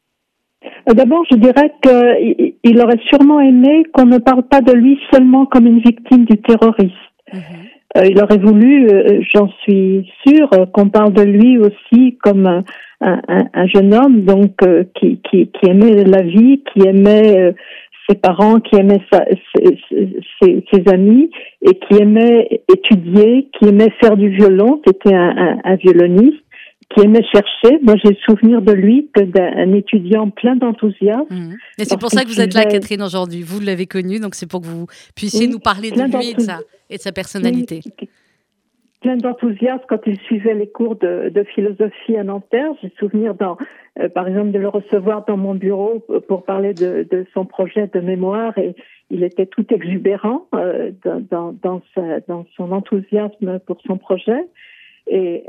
d'abord, 0.94 1.24
je 1.30 1.36
dirais 1.36 1.72
qu'il 1.82 2.80
aurait 2.80 3.00
sûrement 3.08 3.40
aimé 3.40 3.84
qu'on 3.92 4.06
ne 4.06 4.18
parle 4.18 4.42
pas 4.44 4.60
de 4.60 4.72
lui 4.72 4.98
seulement 5.12 5.46
comme 5.46 5.66
une 5.66 5.80
victime 5.80 6.24
du 6.24 6.36
terrorisme. 6.38 6.92
Mhm. 7.32 7.40
Euh, 7.96 8.06
il 8.06 8.22
aurait 8.22 8.38
voulu, 8.38 8.88
euh, 8.88 9.20
j'en 9.34 9.48
suis 9.62 10.10
sûre, 10.26 10.50
qu'on 10.72 10.90
parle 10.90 11.12
de 11.12 11.22
lui 11.22 11.58
aussi 11.58 12.18
comme 12.22 12.46
un, 12.46 12.64
un, 13.00 13.66
jeune 13.66 13.94
homme 13.94 14.22
donc 14.24 14.56
qui, 14.94 15.20
qui, 15.30 15.48
qui, 15.48 15.70
aimait 15.70 16.04
la 16.04 16.22
vie, 16.22 16.62
qui 16.72 16.86
aimait 16.86 17.54
ses 18.08 18.16
parents, 18.16 18.60
qui 18.60 18.76
aimait 18.76 19.00
sa, 19.10 19.24
ses, 20.40 20.64
ses, 20.72 20.92
amis 20.92 21.30
et 21.62 21.74
qui 21.74 22.02
aimait 22.02 22.62
étudier, 22.72 23.48
qui 23.52 23.68
aimait 23.68 23.92
faire 24.02 24.16
du 24.16 24.28
violon. 24.28 24.82
C'était 24.86 25.14
un, 25.14 25.58
un 25.64 25.76
violoniste 25.76 26.42
qui 26.94 27.00
aimait 27.04 27.24
chercher. 27.24 27.78
Moi, 27.82 27.94
j'ai 28.02 28.16
souvenir 28.26 28.62
de 28.62 28.72
lui 28.72 29.10
d'un 29.14 29.72
étudiant 29.74 30.30
plein 30.30 30.56
d'enthousiasme. 30.56 31.26
Mmh. 31.30 31.56
Et 31.78 31.84
c'est 31.84 32.00
pour 32.00 32.10
ça 32.10 32.24
que 32.24 32.28
vous 32.28 32.40
êtes 32.40 32.54
là, 32.54 32.64
Catherine, 32.64 33.02
aujourd'hui. 33.02 33.42
Vous 33.42 33.60
l'avez 33.60 33.86
connu, 33.86 34.20
donc 34.20 34.34
c'est 34.34 34.48
pour 34.48 34.62
que 34.62 34.66
vous 34.66 34.86
puissiez 35.14 35.48
nous 35.48 35.58
parler 35.58 35.90
de 35.90 36.00
lui 36.00 36.30
et 36.30 36.34
de, 36.34 36.40
sa, 36.40 36.60
et 36.88 36.96
de 36.96 37.02
sa 37.02 37.12
personnalité. 37.12 37.80
plein 39.02 39.16
d'enthousiasme 39.16 39.84
quand 39.88 40.00
il 40.06 40.18
suivait 40.20 40.54
les 40.54 40.68
cours 40.68 40.96
de, 40.96 41.28
de 41.28 41.44
philosophie 41.44 42.16
à 42.16 42.24
Nanterre. 42.24 42.70
J'ai 42.82 42.90
souvenir, 42.98 43.34
dans, 43.34 43.58
euh, 44.00 44.08
par 44.08 44.26
exemple, 44.26 44.50
de 44.52 44.58
le 44.58 44.68
recevoir 44.68 45.24
dans 45.26 45.36
mon 45.36 45.54
bureau 45.54 46.04
pour 46.26 46.44
parler 46.44 46.72
de, 46.74 47.06
de 47.10 47.26
son 47.34 47.44
projet 47.44 47.86
de 47.92 48.00
mémoire 48.00 48.56
et 48.56 48.74
il 49.10 49.22
était 49.24 49.46
tout 49.46 49.66
exubérant 49.72 50.46
euh, 50.54 50.90
dans, 51.04 51.52
dans, 51.52 51.82
sa, 51.94 52.20
dans 52.20 52.46
son 52.56 52.72
enthousiasme 52.72 53.58
pour 53.66 53.78
son 53.86 53.98
projet. 53.98 54.46
Et 55.06 55.44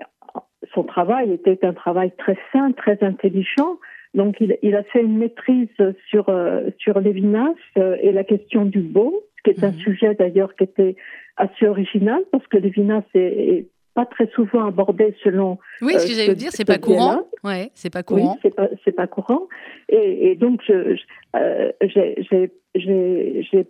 son 0.73 0.83
travail 0.83 1.31
était 1.31 1.65
un 1.65 1.73
travail 1.73 2.11
très 2.17 2.37
sain, 2.51 2.71
très 2.71 2.97
intelligent. 3.01 3.79
Donc, 4.13 4.37
il, 4.39 4.57
il 4.61 4.75
a 4.75 4.83
fait 4.83 5.01
une 5.01 5.17
maîtrise 5.17 5.69
sur 6.09 6.29
euh, 6.29 6.69
sur 6.77 6.99
Lévinas 6.99 7.53
euh, 7.77 7.95
et 8.01 8.11
la 8.11 8.23
question 8.23 8.65
du 8.65 8.81
beau, 8.81 9.23
qui 9.43 9.51
est 9.51 9.63
un 9.63 9.71
mhm. 9.71 9.79
sujet 9.79 10.15
d'ailleurs 10.15 10.55
qui 10.55 10.63
était 10.63 10.95
assez 11.37 11.67
original 11.67 12.21
parce 12.31 12.45
que 12.47 12.57
Lévinas 12.57 13.03
est, 13.13 13.19
est 13.19 13.67
pas 13.99 14.05
très 14.05 14.27
souvent 14.33 14.65
abordé 14.65 15.13
selon. 15.23 15.57
Oui, 15.81 15.93
ce 15.93 16.07
que 16.07 16.12
euh, 16.12 16.15
j'allais 16.15 16.35
dire, 16.35 16.51
c'est 16.53 16.63
pas 16.63 16.77
courant. 16.77 17.23
Ouais, 17.43 17.69
c'est 17.73 17.91
pas 17.91 18.03
courant. 18.03 18.33
Oui, 18.35 18.39
c'est 18.41 18.55
pas, 18.55 18.69
c'est 18.85 18.93
pas 18.93 19.07
courant. 19.07 19.47
Et, 19.89 20.31
et 20.31 20.35
donc, 20.35 20.62
je, 20.65 20.95
euh, 21.35 21.71
j'ai, 21.81 22.49
j'ai 22.75 23.67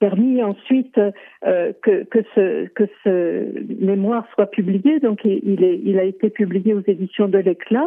permis 0.00 0.42
ensuite 0.42 0.98
euh, 0.98 1.72
que, 1.82 2.02
que, 2.04 2.18
ce, 2.34 2.66
que 2.68 2.84
ce 3.04 3.14
mémoire 3.80 4.26
soit 4.34 4.50
publié. 4.50 4.98
Donc, 4.98 5.20
il, 5.24 5.62
est, 5.62 5.80
il 5.84 6.00
a 6.00 6.04
été 6.04 6.30
publié 6.30 6.74
aux 6.74 6.82
éditions 6.84 7.28
de 7.28 7.38
l'Éclat 7.38 7.86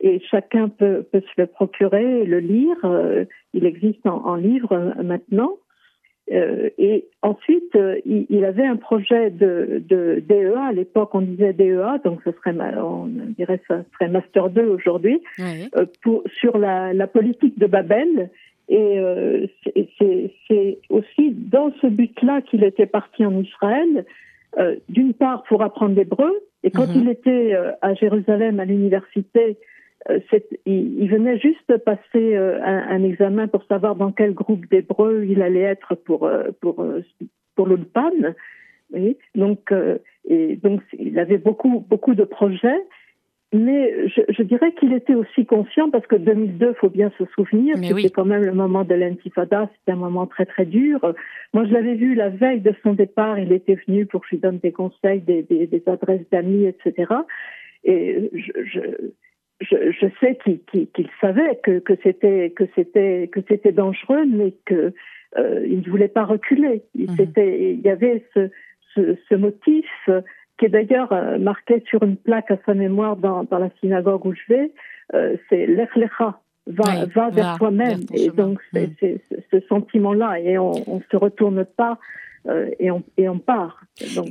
et 0.00 0.20
chacun 0.30 0.68
peut, 0.68 1.04
peut 1.10 1.22
se 1.22 1.40
le 1.40 1.46
procurer 1.46 2.24
le 2.24 2.38
lire. 2.38 2.76
Il 3.54 3.66
existe 3.66 4.06
en, 4.06 4.24
en 4.24 4.36
livre 4.36 4.94
maintenant. 5.02 5.56
Euh, 6.30 6.68
et 6.76 7.06
ensuite, 7.22 7.74
euh, 7.74 7.96
il, 8.04 8.44
avait 8.44 8.66
un 8.66 8.76
projet 8.76 9.30
de, 9.30 9.82
de 9.88 10.22
DEA. 10.26 10.68
À 10.68 10.72
l'époque, 10.72 11.14
on 11.14 11.22
disait 11.22 11.52
DEA, 11.52 11.98
donc 12.04 12.20
ce 12.24 12.32
serait, 12.32 12.54
on 12.76 13.06
dirait, 13.36 13.60
ça 13.66 13.82
serait 13.94 14.08
Master 14.10 14.50
2 14.50 14.62
aujourd'hui, 14.66 15.22
euh, 15.40 15.86
sur 16.38 16.58
la, 16.58 16.92
la, 16.92 17.06
politique 17.06 17.58
de 17.58 17.66
Babel. 17.66 18.30
Et 18.68 19.00
c'est 19.98 20.78
aussi 20.90 21.30
dans 21.30 21.72
ce 21.80 21.86
but-là 21.86 22.42
qu'il 22.42 22.64
était 22.64 22.86
parti 22.86 23.24
en 23.24 23.40
Israël. 23.40 24.04
D'une 24.88 25.14
part, 25.14 25.44
pour 25.44 25.62
apprendre 25.62 25.94
l'hébreu. 25.94 26.32
Et 26.64 26.70
quand 26.70 26.88
mhm. 26.88 27.02
il 27.02 27.08
était 27.08 27.56
à 27.80 27.94
Jérusalem 27.94 28.60
à 28.60 28.66
l'université, 28.66 29.56
il, 30.66 31.08
venait 31.10 31.38
juste 31.38 31.76
passer 31.78 32.36
euh, 32.36 32.60
un, 32.62 33.02
examen 33.02 33.48
pour 33.48 33.64
savoir 33.64 33.96
dans 33.96 34.12
quel 34.12 34.32
groupe 34.32 34.66
d'hébreux 34.70 35.24
il 35.28 35.42
allait 35.42 35.60
être 35.60 35.94
pour 35.94 36.24
euh, 36.24 36.50
pour 36.60 36.84
pour 37.54 37.66
l'Ulpan. 37.66 38.12
Oui. 38.92 39.16
Donc 39.34 39.72
et 40.28 40.56
donc 40.56 40.80
il 40.98 41.18
avait 41.18 41.38
beaucoup 41.38 41.84
beaucoup 41.88 42.14
de 42.14 42.24
projets, 42.24 42.80
mais 43.52 44.08
je, 44.08 44.20
je 44.28 44.42
dirais 44.42 44.72
qu'il 44.72 44.92
était 44.92 45.14
aussi 45.14 45.46
conscient 45.46 45.90
parce 45.90 46.06
que 46.06 46.16
2002, 46.16 46.74
faut 46.74 46.90
bien 46.90 47.10
se 47.16 47.24
souvenir, 47.34 47.76
c'était 47.78 48.10
quand 48.10 48.26
même 48.26 48.44
le 48.44 48.52
moment 48.52 48.84
de 48.84 48.94
l'intifada, 48.94 49.70
c'était 49.78 49.92
un 49.92 50.00
moment 50.00 50.26
très 50.26 50.44
très 50.44 50.66
dur. 50.66 51.00
Moi, 51.54 51.64
je 51.64 51.72
l'avais 51.72 51.94
vu 51.94 52.14
la 52.14 52.28
veille 52.28 52.60
de 52.60 52.74
son 52.82 52.92
départ, 52.92 53.38
il 53.38 53.52
était 53.52 53.78
venu 53.86 54.04
pour 54.04 54.20
que 54.20 54.26
je 54.26 54.36
lui 54.36 54.42
donne 54.42 54.58
des 54.58 54.72
conseils, 54.72 55.20
des, 55.20 55.42
des, 55.42 55.66
des 55.66 55.82
adresses 55.86 56.28
d'amis, 56.30 56.66
etc. 56.66 57.10
Et 57.84 58.30
je, 58.34 58.52
je 58.64 58.80
je, 59.60 59.90
je 59.90 60.06
sais 60.20 60.38
qu'il 60.44 61.08
savait 61.20 61.58
que, 61.62 61.80
que 61.80 61.94
c'était 62.02 62.50
que 62.50 62.64
c'était 62.74 63.28
que 63.32 63.40
c'était 63.48 63.72
dangereux, 63.72 64.24
mais 64.26 64.54
que 64.64 64.92
euh, 65.36 65.66
il 65.66 65.80
ne 65.80 65.90
voulait 65.90 66.08
pas 66.08 66.24
reculer. 66.24 66.82
Il, 66.94 67.10
mhm. 67.10 67.32
il 67.36 67.80
y 67.80 67.88
avait 67.88 68.24
ce, 68.34 68.50
ce, 68.94 69.16
ce 69.28 69.34
motif 69.34 69.86
euh, 70.08 70.22
qui 70.58 70.66
est 70.66 70.68
d'ailleurs 70.70 71.12
euh, 71.12 71.38
marqué 71.38 71.82
sur 71.88 72.02
une 72.02 72.16
plaque 72.16 72.50
à 72.50 72.58
sa 72.66 72.74
mémoire 72.74 73.16
dans, 73.16 73.44
dans 73.44 73.58
la 73.58 73.70
synagogue 73.80 74.24
où 74.26 74.32
je 74.32 74.54
vais. 74.54 74.72
Euh, 75.14 75.36
c'est 75.48 75.66
l'echlecha, 75.66 76.40
va, 76.66 77.06
va 77.06 77.30
vers 77.30 77.56
toi-même. 77.58 78.00
Et 78.14 78.30
donc 78.30 78.60
c'est 78.72 78.90
mhm. 79.02 79.18
ce 79.50 79.60
sentiment-là, 79.68 80.38
et 80.40 80.58
on, 80.58 80.72
on 80.86 81.00
se 81.10 81.16
retourne 81.16 81.64
pas 81.64 81.98
euh, 82.46 82.70
et, 82.78 82.90
on, 83.28 83.38
part. 83.38 83.80
Euh, 84.02 84.22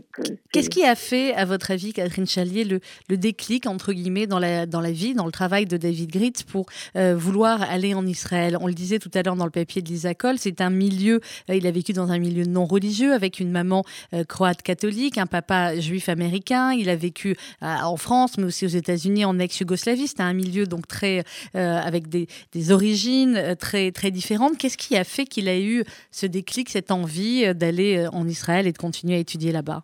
Qu'est-ce 0.52 0.70
qui 0.70 0.84
a 0.84 0.96
fait, 0.96 1.34
à 1.34 1.46
votre 1.46 1.72
avis, 1.72 1.94
Catherine 1.94 2.26
Chalier, 2.26 2.64
le, 2.64 2.80
le, 3.10 3.18
déclic, 3.18 3.68
entre 3.68 3.94
guillemets, 3.94 4.28
dans 4.28 4.40
la, 4.40 4.66
dans 4.66 4.82
la 4.82 4.92
vie, 4.92 5.14
dans 5.14 5.26
le 5.26 5.32
travail 5.32 5.66
de 5.66 5.78
David 5.78 6.12
Gritz 6.12 6.44
pour 6.44 6.66
euh, 6.96 7.16
vouloir 7.16 7.62
aller 7.62 7.94
en 7.94 8.06
Israël? 8.06 8.58
On 8.62 8.68
le 8.68 8.74
disait 8.74 9.00
tout 9.00 9.12
à 9.14 9.22
l'heure 9.22 9.36
dans 9.36 9.46
le 9.46 9.52
papier 9.52 9.82
de 9.82 9.90
Lisa 9.90 10.16
Cole, 10.16 10.38
c'est 10.38 10.62
un 10.62 10.70
milieu, 10.70 11.20
il 11.50 11.68
a 11.68 11.72
vécu 11.72 11.94
dans 11.94 12.12
un 12.12 12.18
milieu 12.18 12.46
non 12.46 12.66
religieux 12.66 13.14
avec 13.14 13.40
une 13.40 13.52
maman 13.52 13.84
croate 14.28 14.62
catholique, 14.62 15.18
un 15.18 15.26
papa 15.26 15.80
juif 15.80 16.10
américain, 16.10 16.72
il 16.72 16.90
a 16.90 16.96
vécu 16.96 17.36
en 17.62 17.98
France, 17.98 18.38
mais 18.38 18.46
aussi 18.46 18.66
aux 18.66 18.70
États-Unis, 18.70 19.26
en 19.26 19.38
ex-Yougoslavie. 19.40 20.08
C'était 20.08 20.24
un 20.24 20.34
milieu 20.34 20.66
donc 20.66 20.88
très, 20.88 21.24
avec 21.54 22.08
des, 22.08 22.28
des 22.54 22.72
origines 22.72 23.56
très, 23.60 23.92
très 23.92 24.12
différentes. 24.12 24.58
Qu'est-ce 24.58 24.78
qui 24.78 24.96
a 24.96 25.04
fait 25.04 25.26
qu'il 25.26 25.48
a 25.50 25.60
eu 25.60 25.84
ce 26.12 26.26
déclic, 26.26 26.70
cette 26.70 26.92
envie 26.92 27.54
d'aller 27.54 27.97
en 28.12 28.28
Israël 28.28 28.68
et 28.68 28.72
de 28.72 28.78
continuer 28.78 29.16
à 29.16 29.20
étudier 29.20 29.52
là-bas 29.52 29.82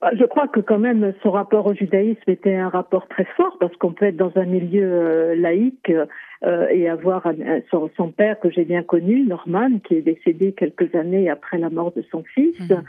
bah, 0.00 0.10
je 0.12 0.24
crois 0.24 0.46
que 0.46 0.60
quand 0.60 0.78
même 0.78 1.14
son 1.22 1.30
rapport 1.30 1.66
au 1.66 1.74
judaïsme 1.74 2.30
était 2.30 2.54
un 2.54 2.68
rapport 2.68 3.08
très 3.08 3.24
fort 3.36 3.56
parce 3.58 3.74
qu'on 3.76 3.92
peut 3.92 4.04
être 4.04 4.16
dans 4.16 4.32
un 4.36 4.44
milieu 4.44 4.84
euh, 4.84 5.34
laïque 5.34 5.90
euh, 6.44 6.68
et 6.68 6.86
avoir 6.88 7.26
son, 7.70 8.12
père 8.12 8.38
que 8.38 8.50
j'ai 8.50 8.66
bien 8.66 8.82
connu, 8.82 9.24
Norman, 9.26 9.78
qui 9.82 9.94
est 9.94 10.02
décédé 10.02 10.52
quelques 10.52 10.94
années 10.94 11.30
après 11.30 11.56
la 11.56 11.70
mort 11.70 11.92
de 11.92 12.04
son 12.10 12.22
fils. 12.24 12.58
Mhm. 12.60 12.84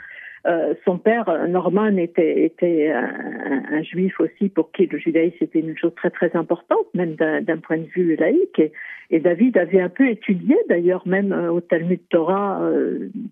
Euh, 0.45 0.76
son 0.86 0.97
père, 0.97 1.47
Norman, 1.47 1.97
était, 1.97 2.43
était 2.43 2.91
un, 2.91 3.82
juif 3.82 4.19
aussi 4.19 4.50
pour 4.50 4.71
qui 4.71 4.86
le 4.86 4.97
judaïsme 4.97 5.38
était 5.41 5.60
une 5.60 5.78
chose 5.78 5.93
très 5.95 6.10
très 6.10 6.36
importante, 6.36 6.88
même 6.93 7.15
d'un 7.15 7.58
point 7.58 7.78
de 7.78 7.88
vue 7.95 8.15
laïque. 8.15 8.60
Et, 8.60 8.71
et, 9.10 9.19
David 9.19 9.58
avait 9.58 9.82
un 9.82 9.89
peu 9.89 10.08
étudié, 10.08 10.56
d'ailleurs, 10.69 11.08
même 11.08 11.32
au 11.34 11.62
Talmud 11.62 12.00
Torah, 12.10 12.62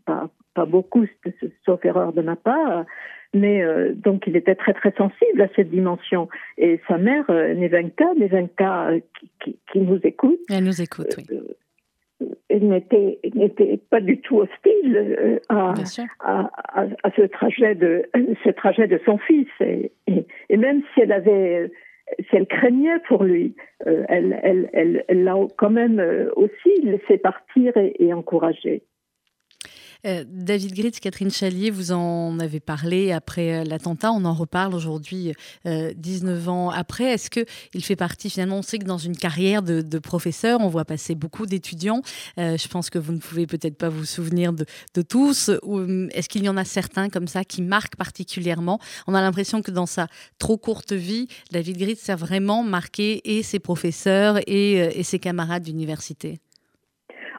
pas, 0.06 0.30
pas 0.54 0.66
beaucoup, 0.66 1.06
sauf 1.66 1.84
erreur 1.86 2.14
de 2.14 2.22
ma 2.22 2.36
part, 2.36 2.86
mais 3.36 3.62
euh, 3.62 3.94
donc 3.94 4.24
il 4.28 4.36
était 4.36 4.56
très 4.56 4.74
très 4.74 4.94
sensible 4.98 5.42
à 5.42 5.48
cette 5.56 5.70
dimension. 5.70 6.30
Et 6.58 6.80
sa 6.88 6.98
mère, 6.98 7.26
euh, 7.30 7.54
Nevenka, 7.54 8.06
Nevenka 8.18 8.88
euh, 8.88 9.00
qui, 9.20 9.30
qui, 9.44 9.60
qui, 9.72 9.80
nous 9.80 10.00
écoute. 10.04 10.40
Elle 10.50 10.64
nous 10.64 10.82
écoute, 10.82 11.14
oui. 11.18 11.26
N'était 12.50 13.20
n'était 13.34 13.80
pas 13.90 14.00
du 14.00 14.20
tout 14.22 14.40
hostile 14.40 15.42
à, 15.50 15.74
à, 16.20 17.12
ce 17.16 17.22
trajet 17.24 17.76
de 17.76 18.04
ce 18.44 18.50
trajet 18.50 18.88
de 18.88 19.00
son 19.06 19.18
fils 19.18 19.48
et, 19.60 19.92
et, 20.08 20.58
même 20.58 20.82
si 20.94 21.02
elle 21.02 21.12
avait 21.12 21.72
si 22.30 22.36
elle 22.36 22.48
craignait 22.48 23.00
pour 23.08 23.24
lui, 23.24 23.56
elle, 23.86 24.40
elle, 24.44 24.70
elle, 24.74 25.04
elle 25.08 25.24
l'a 25.24 25.36
quand 25.58 25.72
même 25.72 26.02
aussi 26.36 26.82
laissé 26.84 27.18
partir 27.18 27.76
et, 27.78 27.96
et 28.00 28.14
encouragé. 28.14 28.84
Euh, 30.06 30.24
David 30.28 30.76
Gritz, 30.76 31.00
Catherine 31.00 31.32
Chalier, 31.32 31.72
vous 31.72 31.92
en 31.92 32.40
avez 32.40 32.60
parlé 32.60 33.12
après 33.12 33.62
euh, 33.62 33.64
l'attentat. 33.64 34.12
On 34.12 34.24
en 34.26 34.34
reparle 34.34 34.76
aujourd'hui, 34.76 35.34
19 35.66 36.48
euh, 36.48 36.50
ans 36.50 36.70
après. 36.70 37.06
Est-ce 37.06 37.30
qu'il 37.30 37.84
fait 37.84 37.96
partie, 37.96 38.30
finalement, 38.30 38.60
on 38.60 38.62
sait 38.62 38.78
que 38.78 38.86
dans 38.86 38.98
une 38.98 39.18
carrière 39.18 39.64
de, 39.64 40.00
professeur, 40.00 40.60
on 40.62 40.68
voit 40.68 40.86
passer 40.86 41.16
beaucoup 41.16 41.46
d'étudiants. 41.46 42.02
je 42.38 42.68
pense 42.68 42.90
que 42.90 43.00
vous 43.00 43.14
ne 43.14 43.18
pouvez 43.18 43.48
peut-être 43.48 43.78
pas 43.78 43.90
vous 43.90 44.04
souvenir 44.04 44.54
de, 44.54 44.66
tous. 45.02 45.50
Est-ce 46.12 46.30
qu'il 46.30 46.44
y 46.44 46.50
en 46.50 46.58
a 46.58 46.66
certains 46.66 47.10
comme 47.10 47.28
ça 47.28 47.44
qui 47.44 47.62
marquent 47.62 47.96
particulièrement? 47.96 48.80
On 49.08 49.14
a 49.16 49.22
l'impression 49.22 49.62
que 49.62 49.72
dans 49.72 49.86
sa 49.86 50.08
trop 50.38 50.58
courte 50.58 50.92
vie, 50.92 51.28
David 51.52 51.78
Gritz 51.78 52.10
a 52.10 52.16
vraiment 52.16 52.62
marqué 52.62 53.22
et 53.24 53.42
ses 53.42 53.60
professeurs 53.60 54.38
et, 54.48 54.74
et 54.74 55.04
ses 55.04 55.20
camarades 55.20 55.64
d'université. 55.64 56.40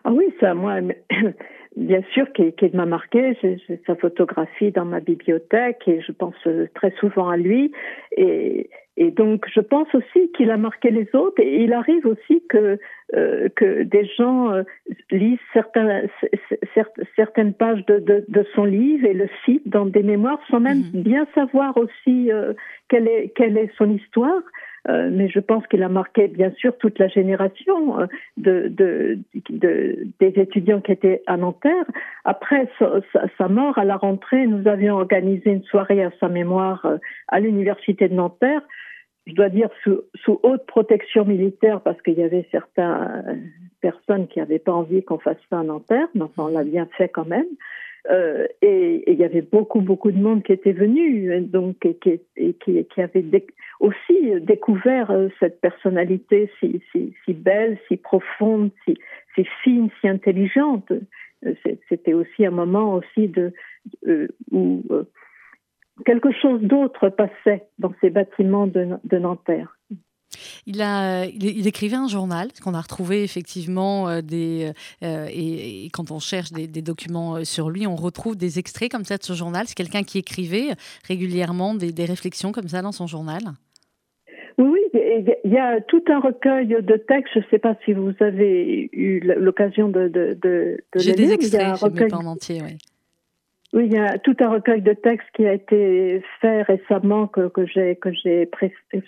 Ah 0.05 0.13
oui, 0.13 0.25
ça, 0.41 0.55
moi, 0.55 0.81
bien 1.77 2.03
sûr, 2.13 2.33
qui, 2.33 2.53
qui 2.53 2.71
m'a 2.75 2.87
marqué. 2.87 3.37
J'ai 3.43 3.81
sa 3.87 3.95
photographie 3.97 4.73
dans 4.73 4.85
ma 4.85 5.01
bibliothèque 5.01 5.83
et 5.87 6.01
je 6.01 6.13
pense 6.13 6.35
euh, 6.47 6.67
très 6.75 6.91
souvent 6.99 7.29
à 7.29 7.37
lui. 7.37 7.73
Et, 8.17 8.71
et 8.97 9.11
donc, 9.11 9.47
je 9.55 9.61
pense 9.61 9.89
aussi 9.95 10.33
qu'il 10.33 10.51
a 10.51 10.57
marqué 10.57 10.91
les 10.91 11.09
autres. 11.15 11.41
Et 11.41 11.63
il 11.63 11.73
arrive 11.73 12.07
aussi 12.07 12.43
que 12.49 12.79
euh, 13.15 13.49
que 13.55 13.85
des 13.85 14.05
gens 14.19 14.53
euh, 14.53 14.65
lisent 15.13 15.39
certains, 15.53 16.03
certaines 17.15 17.55
pages 17.55 17.87
de, 17.87 18.01
de, 18.01 18.25
de, 18.27 18.45
son 18.53 18.65
livre 18.65 19.07
et 19.07 19.13
le 19.13 19.29
citent 19.45 19.69
dans 19.69 19.87
des 19.87 20.03
mémoires 20.03 20.41
sans 20.51 20.59
même 20.59 20.83
mhm. 20.93 21.03
bien 21.03 21.25
savoir 21.33 21.77
aussi 21.77 22.33
euh, 22.33 22.53
quelle, 22.89 23.07
est, 23.07 23.33
quelle 23.37 23.59
est 23.59 23.71
son 23.79 23.89
histoire. 23.91 24.43
Euh, 24.89 25.09
mais 25.13 25.29
je 25.29 25.41
pense 25.41 25.67
qu'il 25.67 25.83
a 25.83 25.89
marqué 25.89 26.29
bien 26.29 26.53
sûr 26.53 26.77
toute 26.79 26.99
la 26.99 27.09
génération 27.09 28.01
euh, 28.01 28.07
de, 28.37 28.69
de, 28.69 29.19
de, 29.51 30.07
des 30.21 30.41
étudiants 30.41 30.81
qui 30.81 30.93
étaient 30.93 31.23
à 31.27 31.37
Nanterre. 31.37 31.85
Après 32.25 32.69
sa, 32.79 33.49
mort, 33.49 33.79
à 33.79 33.85
la 33.85 33.97
rentrée, 33.97 34.47
nous 34.47 34.69
avions 34.69 34.97
organisé 34.97 35.51
une 35.51 35.65
soirée 35.65 36.05
à 36.05 36.11
sa 36.21 36.29
mémoire 36.29 36.85
euh, 36.87 36.99
à 37.29 37.41
l'université 37.41 38.09
de 38.09 38.15
Nanterre. 38.15 38.63
Je 39.27 39.35
dois 39.35 39.49
dire 39.49 39.71
sous, 39.83 40.03
sous 40.15 40.39
haute 40.45 40.65
protection 40.67 41.25
militaire 41.25 41.81
parce 41.81 42.01
qu'il 42.03 42.15
y 42.15 42.23
avait 42.23 42.47
certaines 42.53 43.51
personnes 43.81 44.29
qui 44.29 44.39
n'avaient 44.39 44.61
pas 44.61 44.73
envie 44.73 45.03
qu'on 45.03 45.19
fasse 45.19 45.37
ça 45.51 45.59
à 45.59 45.65
Nanterre, 45.65 46.07
mais 46.15 46.27
on 46.39 46.47
l'a 46.47 46.63
bien 46.63 46.87
fait 46.97 47.09
quand 47.09 47.27
même. 47.27 47.47
Euh, 48.11 48.47
et 48.63 49.11
il 49.11 49.19
y 49.19 49.25
avait 49.25 49.43
beaucoup, 49.43 49.81
beaucoup 49.81 50.13
de 50.13 50.19
monde 50.19 50.43
qui 50.43 50.53
était 50.53 50.73
venu, 50.73 51.41
donc, 51.41 51.85
et 51.85 51.97
qui, 51.97 53.01
avait 53.01 53.25
aussi 53.81 54.41
découvert 54.41 55.11
euh, 55.11 55.29
cette 55.41 55.61
personnalité 55.61 56.51
si, 56.61 56.81
belle, 57.29 57.79
si 57.89 57.97
profonde, 57.97 58.71
si, 58.85 58.97
fine, 59.63 59.89
si 60.01 60.09
intelligente. 60.09 60.91
Euh, 61.45 61.55
c'était 61.89 62.15
aussi 62.15 62.47
un 62.47 62.51
moment 62.51 62.95
aussi 62.95 63.33
où 64.53 64.85
quelque 66.05 66.33
chose 66.33 66.63
d'autre 66.63 67.09
passait 67.09 67.65
dans 67.79 67.93
ces 68.01 68.11
bâtiments 68.11 68.67
de 68.67 69.19
Nanterre. 69.19 69.76
Il, 70.67 70.83
a, 70.83 71.25
il, 71.27 71.67
écrivait 71.67 71.97
un 71.97 72.09
journal 72.09 72.49
qu'on 72.63 72.75
a 72.75 72.81
retrouvé 72.81 73.23
effectivement 73.23 74.09
euh, 74.09 74.21
des, 74.21 74.73
euh, 75.03 75.27
et, 75.31 75.89
quand 75.93 76.11
on 76.11 76.19
cherche 76.19 76.53
des, 76.53 76.83
documents 76.83 77.37
euh, 77.37 77.45
sur 77.45 77.71
lui, 77.71 77.87
on 77.87 77.97
retrouve 77.97 78.37
des 78.37 78.59
extraits 78.59 78.91
comme 78.91 79.05
ça 79.05 79.17
de 79.17 79.23
ce 79.23 79.33
journal. 79.33 79.65
C'est 79.67 79.75
quelqu'un 79.75 80.03
qui 80.03 80.19
écrivait 80.19 80.69
régulièrement 81.07 81.75
des, 81.75 82.05
réflexions 82.05 82.53
comme 82.53 82.69
ça 82.69 82.83
dans 82.83 82.93
son 82.93 83.07
journal. 83.07 83.41
Oui, 84.59 84.81
il 84.95 85.51
y 85.53 85.59
a 85.59 85.81
tout 85.83 86.03
un 86.09 86.21
recueil 86.21 86.69
de 86.69 86.97
textes. 86.97 87.33
Je 87.35 87.41
ne 87.41 87.45
sais 87.51 87.59
pas 87.59 87.77
si 87.85 87.93
vous 87.93 88.13
avez 88.21 88.89
eu 88.93 89.21
l'occasion 89.21 89.89
de, 89.89 90.09
de, 90.09 90.39
de, 90.41 90.79
J'ai 90.97 91.13
des 91.13 91.33
extraits, 91.33 91.77
je 91.77 91.85
recueil... 91.85 92.09
pas 92.09 92.19
en 92.19 92.27
entier, 92.27 92.63
oui. 92.63 92.79
Oui, 93.73 93.87
il 93.87 93.93
y 93.93 93.99
a 93.99 94.19
tout 94.19 94.37
un 94.41 94.49
recueil 94.49 94.81
de 94.81 94.93
textes 94.93 95.29
qui 95.35 95.47
a 95.47 95.53
été 95.53 96.23
fait 96.41 96.63
récemment 96.63 97.27
que, 97.27 97.49
que 97.49 97.67
j'ai 97.67 97.97
que 97.97 98.13
j'ai 98.13 98.49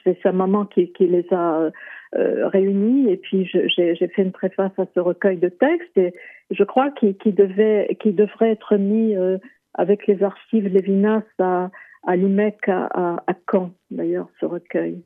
c'est 0.05 0.19
sa 0.23 0.33
maman 0.33 0.67
qui, 0.67 0.93
qui 0.93 1.07
les 1.07 1.27
a 1.31 1.71
euh, 2.17 2.49
réunis 2.49 3.11
et 3.11 3.17
puis 3.17 3.45
j'ai 3.47 3.95
fait 3.97 4.23
une 4.23 4.33
préface 4.33 4.73
à 4.79 4.87
ce 4.95 5.01
recueil 5.01 5.37
de 5.37 5.49
textes 5.49 5.97
et 5.97 6.13
je 6.51 6.65
crois 6.65 6.91
qu'il 6.91 7.35
devait 7.35 7.97
qui 8.01 8.13
devrait 8.13 8.51
être 8.51 8.77
mis 8.77 9.17
euh, 9.17 9.39
avec 9.75 10.07
les 10.07 10.23
archives 10.23 10.67
Lévinas 10.67 11.23
à, 11.39 11.71
à 12.07 12.17
l'IMEC 12.17 12.69
à, 12.69 13.23
à 13.27 13.35
Caen 13.51 13.71
d'ailleurs 13.91 14.29
ce 14.41 14.47
recueil. 14.47 15.03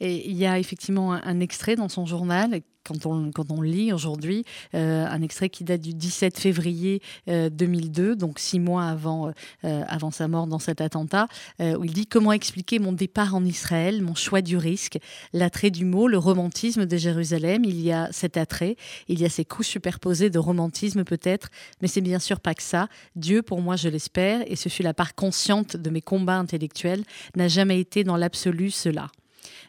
Il 0.00 0.36
y 0.36 0.46
a 0.46 0.58
effectivement 0.58 1.12
un, 1.12 1.40
extrait 1.40 1.76
dans 1.76 1.88
son 1.88 2.06
journal 2.06 2.62
quand 2.86 3.06
on, 3.06 3.30
quand 3.32 3.50
on 3.50 3.60
lit 3.60 3.92
aujourd'hui, 3.92 4.44
euh, 4.74 5.06
un 5.06 5.22
extrait 5.22 5.48
qui 5.48 5.64
date 5.64 5.80
du 5.80 5.92
17 5.92 6.38
février 6.38 7.02
2002, 7.26 8.10
euh, 8.10 8.14
donc 8.14 8.38
six 8.38 8.60
mois 8.60 8.84
avant, 8.84 9.32
euh, 9.64 9.82
avant 9.88 10.10
sa 10.10 10.28
mort 10.28 10.46
dans 10.46 10.58
cet 10.58 10.80
attentat, 10.80 11.26
où 11.60 11.84
il 11.84 11.92
dit 11.92 12.06
Comment 12.06 12.32
expliquer 12.32 12.78
mon 12.78 12.92
départ 12.92 13.34
en 13.34 13.44
Israël, 13.44 14.02
mon 14.02 14.14
choix 14.14 14.40
du 14.40 14.56
risque, 14.56 14.98
l'attrait 15.32 15.70
du 15.70 15.84
mot, 15.84 16.06
le 16.08 16.18
romantisme 16.18 16.86
de 16.86 16.96
Jérusalem 16.96 17.64
Il 17.64 17.80
y 17.80 17.92
a 17.92 18.08
cet 18.12 18.36
attrait, 18.36 18.76
il 19.08 19.20
y 19.20 19.24
a 19.24 19.28
ces 19.28 19.44
couches 19.44 19.68
superposées 19.68 20.30
de 20.30 20.38
romantisme 20.38 21.04
peut-être, 21.04 21.48
mais 21.82 21.88
c'est 21.88 22.00
bien 22.00 22.18
sûr 22.18 22.40
pas 22.40 22.54
que 22.54 22.62
ça. 22.62 22.88
Dieu, 23.16 23.42
pour 23.42 23.60
moi, 23.60 23.76
je 23.76 23.88
l'espère, 23.88 24.42
et 24.46 24.56
ce 24.56 24.68
fut 24.68 24.82
la 24.82 24.94
part 24.94 25.14
consciente 25.14 25.76
de 25.76 25.90
mes 25.90 26.02
combats 26.02 26.38
intellectuels, 26.38 27.02
n'a 27.34 27.48
jamais 27.48 27.80
été 27.80 28.04
dans 28.04 28.16
l'absolu 28.16 28.70
cela. 28.70 29.08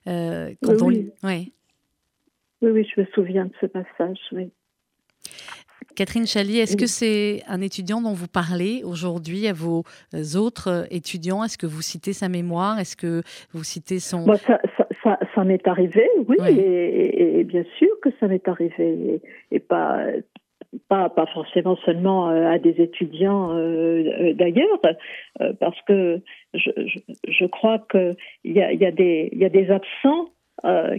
Euh, 0.07 0.53
quand 0.63 0.81
oui, 0.81 1.11
on... 1.23 1.27
oui. 1.27 1.53
oui. 2.61 2.71
oui, 2.71 2.87
je 2.95 3.01
me 3.01 3.05
souviens 3.13 3.45
de 3.45 3.53
ce 3.61 3.65
passage, 3.65 4.19
oui. 4.31 4.51
Catherine 5.97 6.27
Chalier, 6.27 6.59
est-ce 6.59 6.77
que 6.77 6.85
c'est 6.85 7.41
un 7.47 7.59
étudiant 7.59 8.01
dont 8.01 8.13
vous 8.13 8.27
parlez 8.27 8.83
aujourd'hui 8.83 9.47
à 9.47 9.53
vos 9.53 9.83
autres 10.35 10.85
étudiants? 10.91 11.43
Est-ce 11.43 11.57
que 11.57 11.65
vous 11.65 11.81
citez 11.81 12.13
sa 12.13 12.29
mémoire? 12.29 12.79
Est-ce 12.79 12.95
que 12.95 13.23
vous 13.51 13.63
citez 13.63 13.97
son... 13.99 14.23
ça, 14.35 14.61
ça, 15.03 15.17
ça, 15.33 15.43
m'est 15.43 15.67
arrivé, 15.67 16.07
oui, 16.27 16.37
Et, 16.47 17.43
bien 17.45 17.63
sûr 17.79 17.89
que 18.03 18.09
ça 18.19 18.27
m'est 18.27 18.47
arrivé. 18.47 19.21
Et, 19.51 19.59
pas, 19.59 20.05
pas, 20.87 21.09
pas 21.09 21.25
forcément 21.33 21.77
seulement 21.77 22.29
euh, 22.29 22.45
à 22.45 22.59
des 22.59 22.79
étudiants 22.79 23.51
euh, 23.53 24.03
euh, 24.19 24.33
d'ailleurs, 24.33 24.79
parce 25.59 25.81
que 25.87 26.21
je, 26.57 26.69
je, 26.85 26.99
je 27.27 27.45
crois 27.45 27.79
qu'il 27.89 28.15
y 28.45 28.61
a, 28.61 28.73
y, 28.73 28.85
a 28.85 28.91
des, 28.91 29.29
y 29.33 29.45
a 29.45 29.49
des 29.49 29.69
absents 29.69 30.29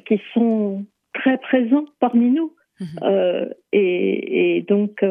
qui 0.06 0.20
sont 0.34 0.84
très 1.14 1.38
présents 1.38 1.84
parmi 2.00 2.30
nous. 2.30 2.54
Mhm. 2.80 3.50
et, 3.72 4.56
et, 4.56 4.62
donc, 4.62 5.04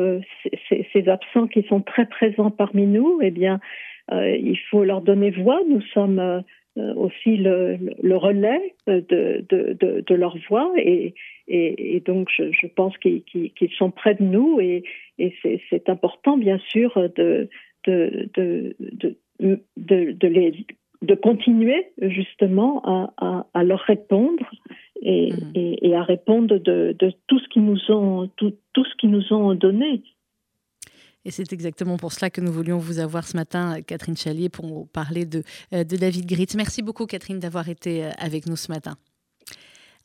ces, 0.69 0.87
ces 0.93 1.09
absents 1.09 1.47
qui 1.47 1.63
sont 1.63 1.81
très 1.81 2.05
présents 2.05 2.49
parmi 2.49 2.85
nous, 2.85 3.19
eh 3.21 3.31
bien, 3.31 3.59
il 4.11 4.57
faut 4.71 4.85
leur 4.85 5.01
donner 5.01 5.31
voix. 5.31 5.59
Nous 5.67 5.81
sommes 5.93 6.43
euh, 6.77 6.93
aussi 6.93 7.37
le, 7.37 7.77
le 8.03 8.17
relais 8.17 8.75
de, 8.85 8.99
de, 9.09 9.43
de, 9.49 10.03
de, 10.05 10.15
leur 10.15 10.37
voix 10.47 10.71
et, 10.77 11.15
et, 11.47 11.95
et 11.95 11.99
donc 12.01 12.27
je, 12.35 12.51
je 12.51 12.67
pense 12.67 12.95
qu'ils 12.99 13.71
sont 13.75 13.89
près 13.89 14.13
de 14.13 14.21
nous 14.21 14.59
et, 14.59 14.83
et 15.17 15.33
c'est 15.71 15.89
important 15.89 16.37
bien 16.37 16.59
sûr 16.59 16.93
de, 17.15 17.49
de, 17.85 18.29
de, 18.35 18.75
de, 19.39 19.61
de, 19.77 20.27
les, 20.27 20.65
de 21.01 21.15
continuer 21.15 21.91
justement 22.01 22.81
à, 22.85 23.13
à, 23.17 23.47
à 23.53 23.63
leur 23.63 23.79
répondre 23.79 24.43
et, 25.01 25.31
mmh. 25.31 25.51
et, 25.55 25.87
et, 25.89 25.95
à 25.95 26.03
répondre 26.03 26.57
de, 26.57 26.95
de 26.97 27.13
tout 27.27 27.39
ce 27.39 27.47
qu'ils 27.49 27.65
nous 27.65 27.91
ont 27.91 28.29
tout, 28.35 28.53
tout 28.73 28.85
ce 28.85 28.95
qu'ils 28.97 29.11
nous 29.11 29.33
ont 29.33 29.53
donné. 29.53 30.01
Et 31.25 31.31
c'est 31.31 31.51
exactement 31.51 31.97
pour 31.97 32.13
cela 32.13 32.29
que 32.29 32.39
nous 32.39 32.51
voulions 32.53 32.77
vous 32.77 32.99
avoir 32.99 33.25
ce 33.25 33.35
matin, 33.35 33.81
Catherine 33.81 34.15
Chalier, 34.15 34.47
pour 34.47 34.87
parler 34.87 35.25
de, 35.25 35.43
euh, 35.73 35.83
de 35.83 35.97
David 35.97 36.25
Gritz. 36.25 36.55
Merci 36.55 36.81
beaucoup, 36.81 37.05
Catherine, 37.05 37.39
d'avoir 37.39 37.67
été 37.67 38.05
euh, 38.05 38.09
avec 38.17 38.47
nous 38.47 38.55
ce 38.55 38.71
matin. 38.71 38.95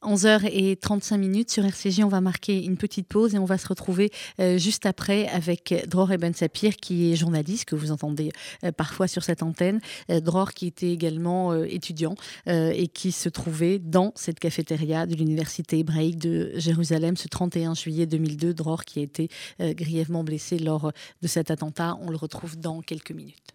11h35 0.02 1.16
minutes 1.16 1.50
sur 1.50 1.64
RCJ, 1.64 2.00
on 2.04 2.08
va 2.08 2.20
marquer 2.20 2.64
une 2.64 2.76
petite 2.76 3.06
pause 3.08 3.34
et 3.34 3.38
on 3.38 3.44
va 3.44 3.58
se 3.58 3.68
retrouver 3.68 4.10
euh, 4.40 4.58
juste 4.58 4.86
après 4.86 5.28
avec 5.28 5.86
Dror 5.88 6.12
Eben 6.12 6.34
Sapir 6.34 6.76
qui 6.76 7.12
est 7.12 7.16
journaliste 7.16 7.64
que 7.66 7.74
vous 7.74 7.92
entendez 7.92 8.32
euh, 8.64 8.72
parfois 8.72 9.08
sur 9.08 9.22
cette 9.22 9.42
antenne. 9.42 9.80
Euh, 10.10 10.20
Dror 10.20 10.52
qui 10.52 10.66
était 10.66 10.90
également 10.90 11.54
étudiant 11.64 12.14
et 12.46 12.88
qui 12.88 13.12
se 13.12 13.28
trouvait 13.28 13.78
dans 13.78 14.12
cette 14.14 14.38
cafétéria 14.38 15.06
de 15.06 15.14
l'université 15.14 15.78
hébraïque 15.78 16.18
de 16.18 16.52
Jérusalem 16.56 17.16
ce 17.16 17.28
31 17.28 17.74
juillet 17.74 18.06
2002. 18.06 18.54
Dror 18.54 18.84
qui 18.84 19.00
a 19.00 19.02
été 19.02 19.28
grièvement 19.60 20.24
blessé 20.24 20.58
lors 20.58 20.92
de 21.20 21.28
cet 21.28 21.50
attentat. 21.50 21.98
On 22.00 22.10
le 22.10 22.16
retrouve 22.16 22.56
dans 22.58 22.80
quelques 22.80 23.12
minutes. 23.12 23.54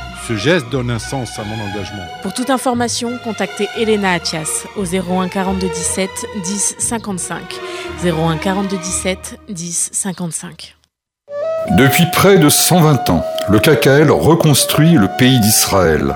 Ce 0.27 0.35
geste 0.35 0.69
donne 0.69 0.91
un 0.91 0.99
sens 0.99 1.39
à 1.39 1.43
mon 1.43 1.55
engagement. 1.55 2.05
Pour 2.21 2.33
toute 2.33 2.49
information, 2.49 3.17
contactez 3.23 3.67
Elena 3.77 4.13
Atias 4.13 4.65
au 4.77 4.85
01 4.85 5.29
42 5.29 5.67
17 5.67 6.09
10 6.43 6.75
55. 6.77 7.41
01 8.03 8.37
42 8.37 8.77
17 8.77 9.39
10 9.49 9.89
55. 9.93 10.75
Depuis 11.71 12.05
près 12.11 12.37
de 12.37 12.49
120 12.49 13.09
ans, 13.09 13.25
le 13.49 13.59
KKL 13.59 14.11
reconstruit 14.11 14.93
le 14.93 15.07
pays 15.17 15.39
d'Israël. 15.39 16.15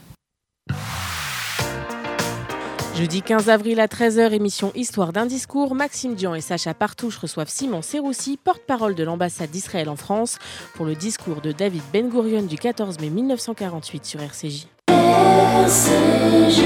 Jeudi 2.95 3.21
15 3.21 3.49
avril 3.49 3.79
à 3.79 3.87
13h, 3.87 4.33
émission 4.33 4.71
Histoire 4.75 5.13
d'un 5.13 5.25
discours. 5.25 5.75
Maxime 5.75 6.13
Dian 6.13 6.35
et 6.35 6.41
Sacha 6.41 6.73
Partouche 6.73 7.17
reçoivent 7.17 7.49
Simon 7.49 7.81
Serroussi, 7.81 8.37
porte-parole 8.37 8.95
de 8.95 9.03
l'ambassade 9.03 9.49
d'Israël 9.49 9.87
en 9.89 9.95
France, 9.95 10.37
pour 10.75 10.85
le 10.85 10.95
discours 10.95 11.41
de 11.41 11.51
David 11.51 11.83
Ben 11.93 12.09
Gurion 12.09 12.43
du 12.43 12.57
14 12.57 12.99
mai 12.99 13.09
1948 13.09 14.05
sur 14.05 14.21
RCJ. 14.21 14.67
RCJ. 14.89 16.61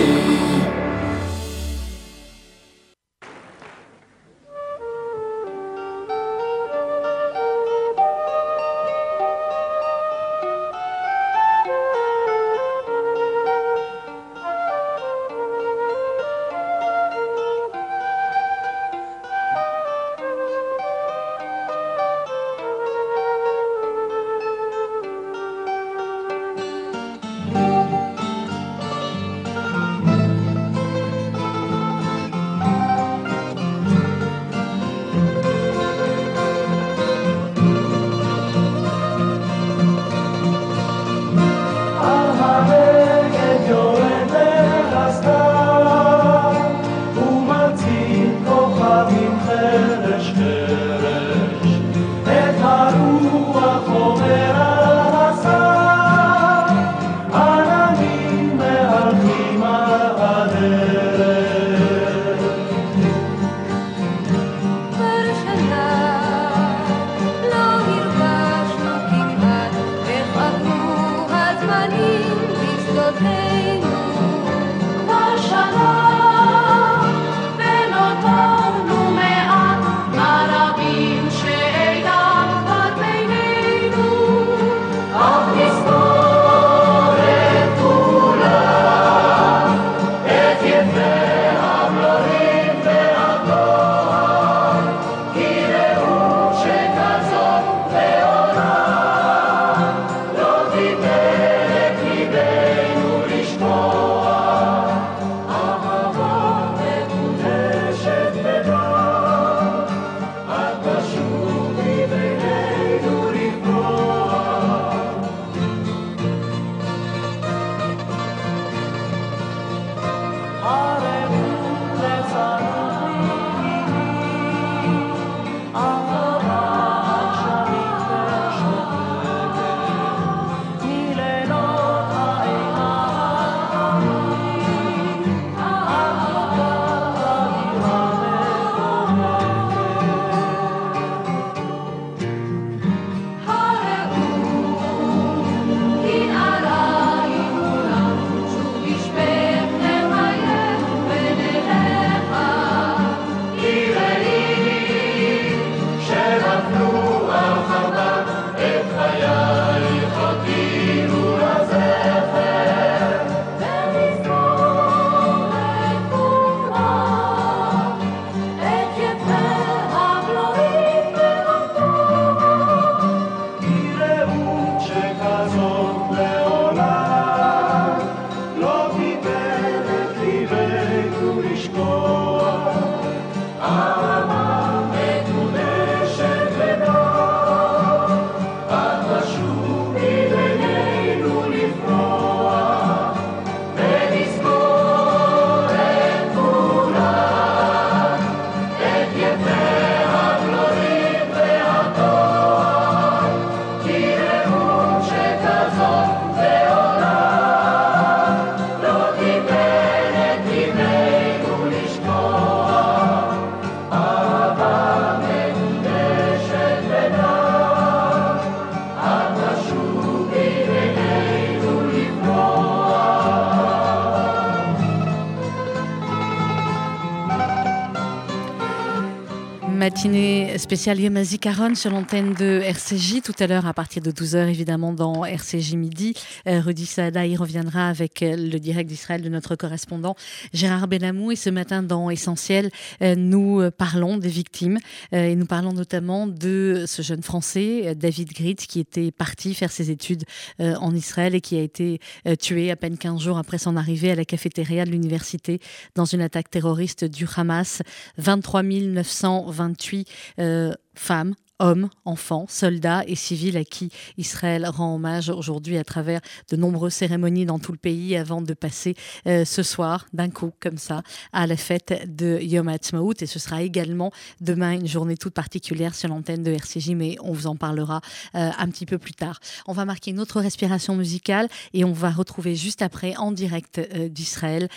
Spéciale 230.75 230.99
Yom 230.99 231.17
Caron 231.39 231.73
sur 231.73 231.89
l'antenne 231.89 232.33
de 232.33 232.59
RCJ. 232.59 233.21
Tout 233.23 233.31
à 233.39 233.47
l'heure, 233.47 233.65
à 233.65 233.73
partir 233.73 234.01
de 234.01 234.11
12h, 234.11 234.49
évidemment, 234.49 234.91
dans 234.91 235.23
RCJ 235.23 235.75
Midi. 235.75 236.13
Euh, 236.49 236.59
Rudy 236.59 236.85
Saada 236.85 237.25
y 237.25 237.37
reviendra 237.37 237.87
avec 237.87 238.21
euh, 238.21 238.35
le 238.35 238.59
direct 238.59 238.89
d'Israël 238.89 239.21
de 239.21 239.29
notre 239.29 239.55
correspondant 239.55 240.17
Gérard 240.51 240.89
Benamou. 240.89 241.31
Et 241.31 241.37
ce 241.37 241.49
matin, 241.49 241.81
dans 241.81 242.09
Essentiel, 242.09 242.71
euh, 243.01 243.15
nous 243.15 243.61
parlons 243.77 244.17
des 244.17 244.27
victimes. 244.27 244.77
et 245.13 245.37
nous 245.37 245.45
parlons 245.45 245.71
notamment 245.71 246.27
de 246.27 246.83
ce 246.85 247.01
jeune 247.01 247.23
Français, 247.23 247.95
David 247.95 248.33
Gritz, 248.33 248.65
qui 248.65 248.81
était 248.81 249.11
parti 249.11 249.53
faire 249.53 249.71
ses 249.71 249.91
études 249.91 250.25
en 250.59 250.93
Israël 250.93 251.35
et 251.35 251.41
qui 251.41 251.57
a 251.57 251.61
été 251.61 251.99
tué 252.39 252.69
à 252.69 252.75
peine 252.75 252.97
15 252.97 253.21
jours 253.21 253.37
après 253.37 253.57
son 253.57 253.77
arrivée 253.77 254.11
à 254.11 254.15
la 254.15 254.25
cafétéria 254.25 254.83
de 254.83 254.91
l'université 254.91 255.59
dans 255.95 256.05
une 256.05 256.21
attaque 256.21 256.49
terroriste 256.49 257.05
du 257.05 257.25
Hamas. 257.37 257.81
23 258.17 258.63
928 258.63 260.09
euh, 260.39 260.64
femmes 260.95 261.35
hommes, 261.59 261.89
enfants, 262.03 262.45
soldats 262.49 263.03
et 263.07 263.15
civils 263.15 263.57
à 263.57 263.63
qui 263.63 263.89
Israël 264.17 264.67
rend 264.67 264.95
hommage 264.95 265.29
aujourd'hui 265.29 265.77
à 265.77 265.83
travers 265.83 266.19
de 266.49 266.57
nombreuses 266.57 266.93
cérémonies 266.93 267.45
dans 267.45 267.59
tout 267.59 267.71
le 267.71 267.77
pays 267.77 268.17
avant 268.17 268.41
de 268.41 268.53
passer 268.53 268.95
euh, 269.27 269.45
ce 269.45 269.63
soir 269.63 270.07
d'un 270.13 270.29
coup 270.29 270.51
comme 270.59 270.77
ça 270.77 271.01
à 271.31 271.47
la 271.47 271.55
fête 271.55 272.03
de 272.13 272.39
Yom 272.41 272.67
Ha'atzmaut 272.67 273.13
et 273.21 273.25
ce 273.25 273.39
sera 273.39 273.61
également 273.61 274.11
demain 274.41 274.73
une 274.73 274.87
journée 274.87 275.15
toute 275.15 275.33
particulière 275.33 275.95
sur 275.95 276.09
l'antenne 276.09 276.43
de 276.43 276.51
RCJ 276.51 276.89
mais 276.89 277.15
on 277.21 277.31
vous 277.31 277.47
en 277.47 277.55
parlera 277.55 278.01
euh, 278.35 278.51
un 278.57 278.67
petit 278.67 278.85
peu 278.85 278.97
plus 278.97 279.13
tard. 279.13 279.39
On 279.67 279.73
va 279.73 279.85
marquer 279.85 280.11
une 280.11 280.19
autre 280.19 280.41
respiration 280.41 280.95
musicale 280.95 281.47
et 281.73 281.85
on 281.85 281.93
va 281.93 282.09
retrouver 282.09 282.55
juste 282.55 282.81
après 282.81 283.15
en 283.15 283.31
direct 283.31 283.77
euh, 283.79 284.09
d'Israël 284.09 284.67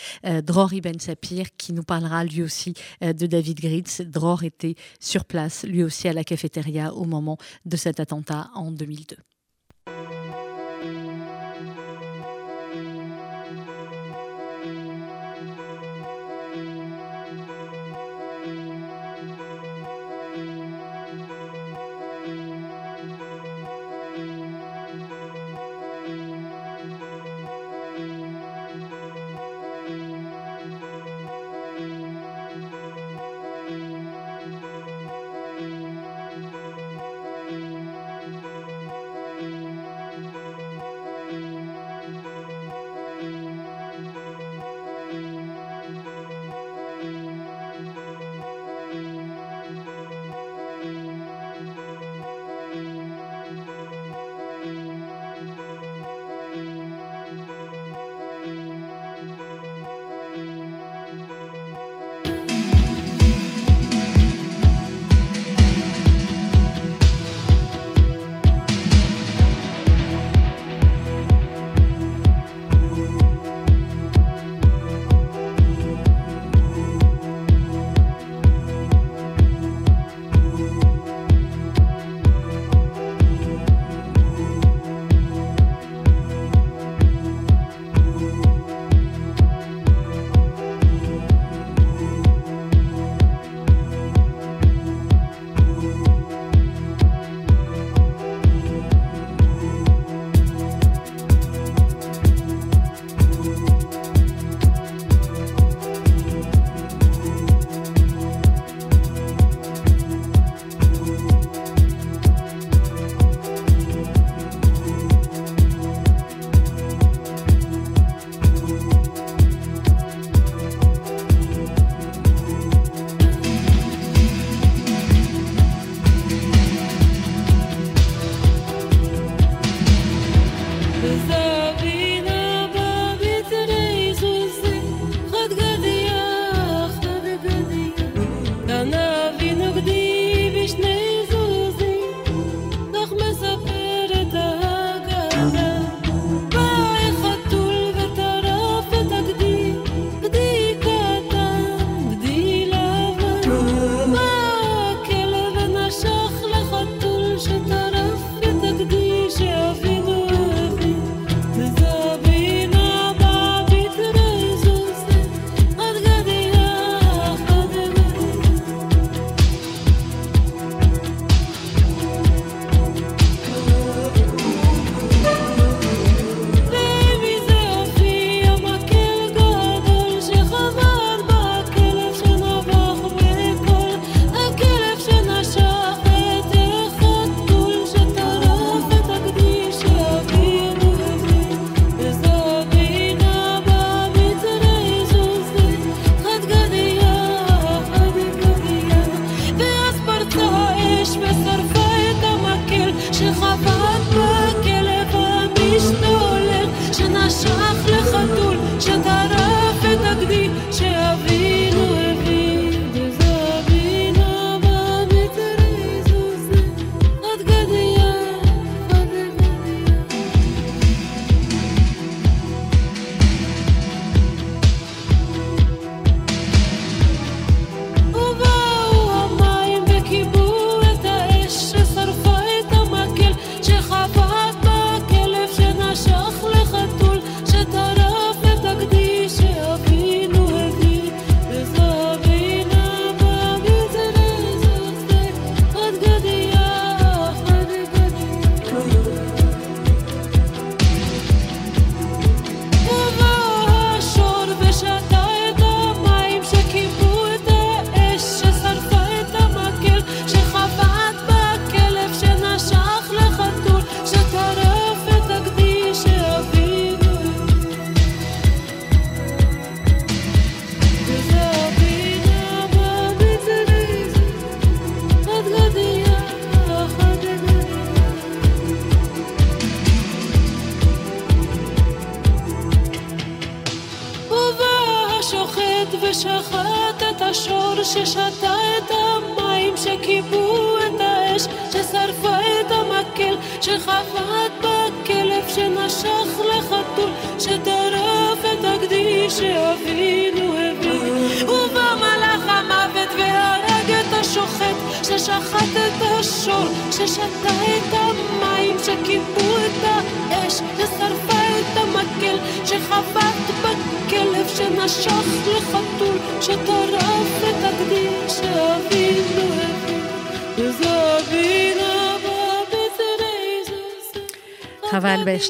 Dror 0.45 0.73
Ibn 0.73 0.99
Sapir 0.99 1.47
qui 1.57 1.73
nous 1.73 1.83
parlera 1.83 2.25
lui 2.25 2.43
aussi 2.43 2.75
de 3.01 3.27
David 3.27 3.61
Gritz. 3.61 4.03
Dror 4.03 4.45
était 4.45 4.75
sur 5.01 5.25
place 5.25 5.65
lui 5.65 5.83
aussi 5.83 6.09
à 6.09 6.13
la 6.13 6.25
cafétéria 6.25 6.68
au 6.95 7.05
moment 7.05 7.39
de 7.65 7.77
cet 7.77 8.01
attentat 8.01 8.51
en 8.55 8.71
2002. 8.71 9.17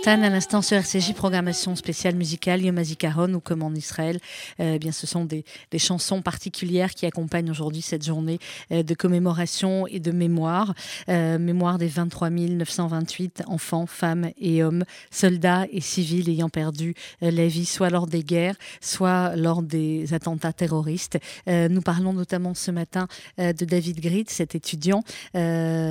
À 0.09 0.17
l'instant 0.17 0.63
sur 0.63 0.79
RCJ, 0.79 1.13
programmation 1.13 1.77
spéciale 1.77 2.15
musicale, 2.15 2.63
Yom 2.63 2.79
HaZikaron, 2.79 3.35
ou 3.35 3.41
comme 3.41 3.63
en 3.63 3.75
Israël, 3.75 4.19
euh, 4.59 4.79
bien, 4.79 4.91
ce 4.91 5.07
sont 5.07 5.27
des, 5.27 5.45
chansons 5.77 6.23
particulières 6.23 6.93
qui 6.93 7.05
accompagnent 7.05 7.51
aujourd'hui 7.51 7.83
cette 7.83 8.07
journée 8.07 8.39
euh, 8.73 8.83
de 8.83 8.95
commémoration 8.95 9.87
et 9.87 10.01
de 10.01 10.11
mémoire. 10.11 10.73
Euh, 11.11 11.39
mémoire 11.39 11.77
des 11.77 11.89
23 11.89 12.31
928 12.31 13.43
enfants, 13.49 13.85
femmes 13.85 14.31
et 14.41 14.65
hommes, 14.65 14.85
soldats 15.11 15.67
et 15.71 15.83
civils 15.83 16.31
ayant 16.31 16.49
perdu 16.49 16.95
la 17.21 17.47
vie, 17.47 17.67
soit 17.67 17.91
lors 17.91 18.07
des 18.07 18.23
guerres, 18.23 18.57
soit 18.81 19.37
lors 19.37 19.63
des 19.63 20.15
attentats 20.15 20.55
terroristes. 20.55 21.19
Nous 21.47 21.83
parlons 21.83 22.15
notamment 22.15 22.55
ce 22.55 22.71
matin 22.71 23.09
de 23.37 23.65
David 23.65 24.01
Grit, 24.01 24.25
cet 24.29 24.55
étudiant 24.55 25.03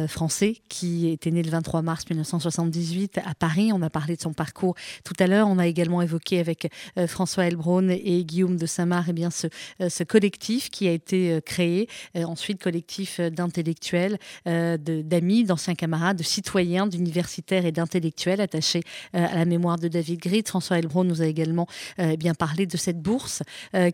français 0.08 0.58
qui 0.70 1.10
était 1.10 1.32
né 1.32 1.44
le 1.44 1.52
23 1.52 1.82
mars 1.84 2.06
1978 2.10 3.20
à 3.24 3.36
Paris. 3.36 3.72
On 3.74 3.82
a 3.82 3.90
parlé 3.90 4.07
de 4.16 4.22
son 4.22 4.34
parcours 4.34 4.76
tout 5.04 5.14
à 5.20 5.28
l'heure. 5.28 5.48
On 5.48 5.58
a 5.58 5.68
également 5.68 6.02
évoqué 6.02 6.40
avec 6.40 6.72
euh, 6.98 7.08
François 7.08 7.46
Elbron 7.46 7.90
et 7.90 8.24
Guillaume 8.24 8.58
de 8.58 8.66
Saint-Marc 8.66 9.08
eh 9.10 9.14
bien 9.14 9.30
ce, 9.30 9.48
euh, 9.82 9.90
ce, 9.90 10.04
collectif 10.04 10.70
qui 10.70 10.88
a 10.88 10.92
été 10.92 11.32
euh, 11.32 11.42
créé, 11.42 11.88
ensuite 12.16 12.62
collectif 12.62 13.20
d'intellectuels, 13.20 14.18
d'amis, 14.46 15.44
d'anciens 15.44 15.76
camarades, 15.76 16.18
de 16.18 16.24
citoyens, 16.24 16.88
d'universitaires 16.88 17.66
et 17.66 17.72
d'intellectuels 17.72 18.42
attachés 18.42 18.82
à 19.14 19.36
la 19.36 19.46
mémoire 19.46 19.78
de 19.78 19.88
David 19.88 20.20
Grit. 20.20 20.44
François 20.46 20.80
Elbron 20.80 21.04
nous 21.04 21.22
a 21.22 21.26
également 21.26 21.68
eh 21.98 22.18
bien 22.18 22.34
parlé 22.34 22.66
de 22.66 22.78
cette 22.78 23.02
bourse 23.02 23.44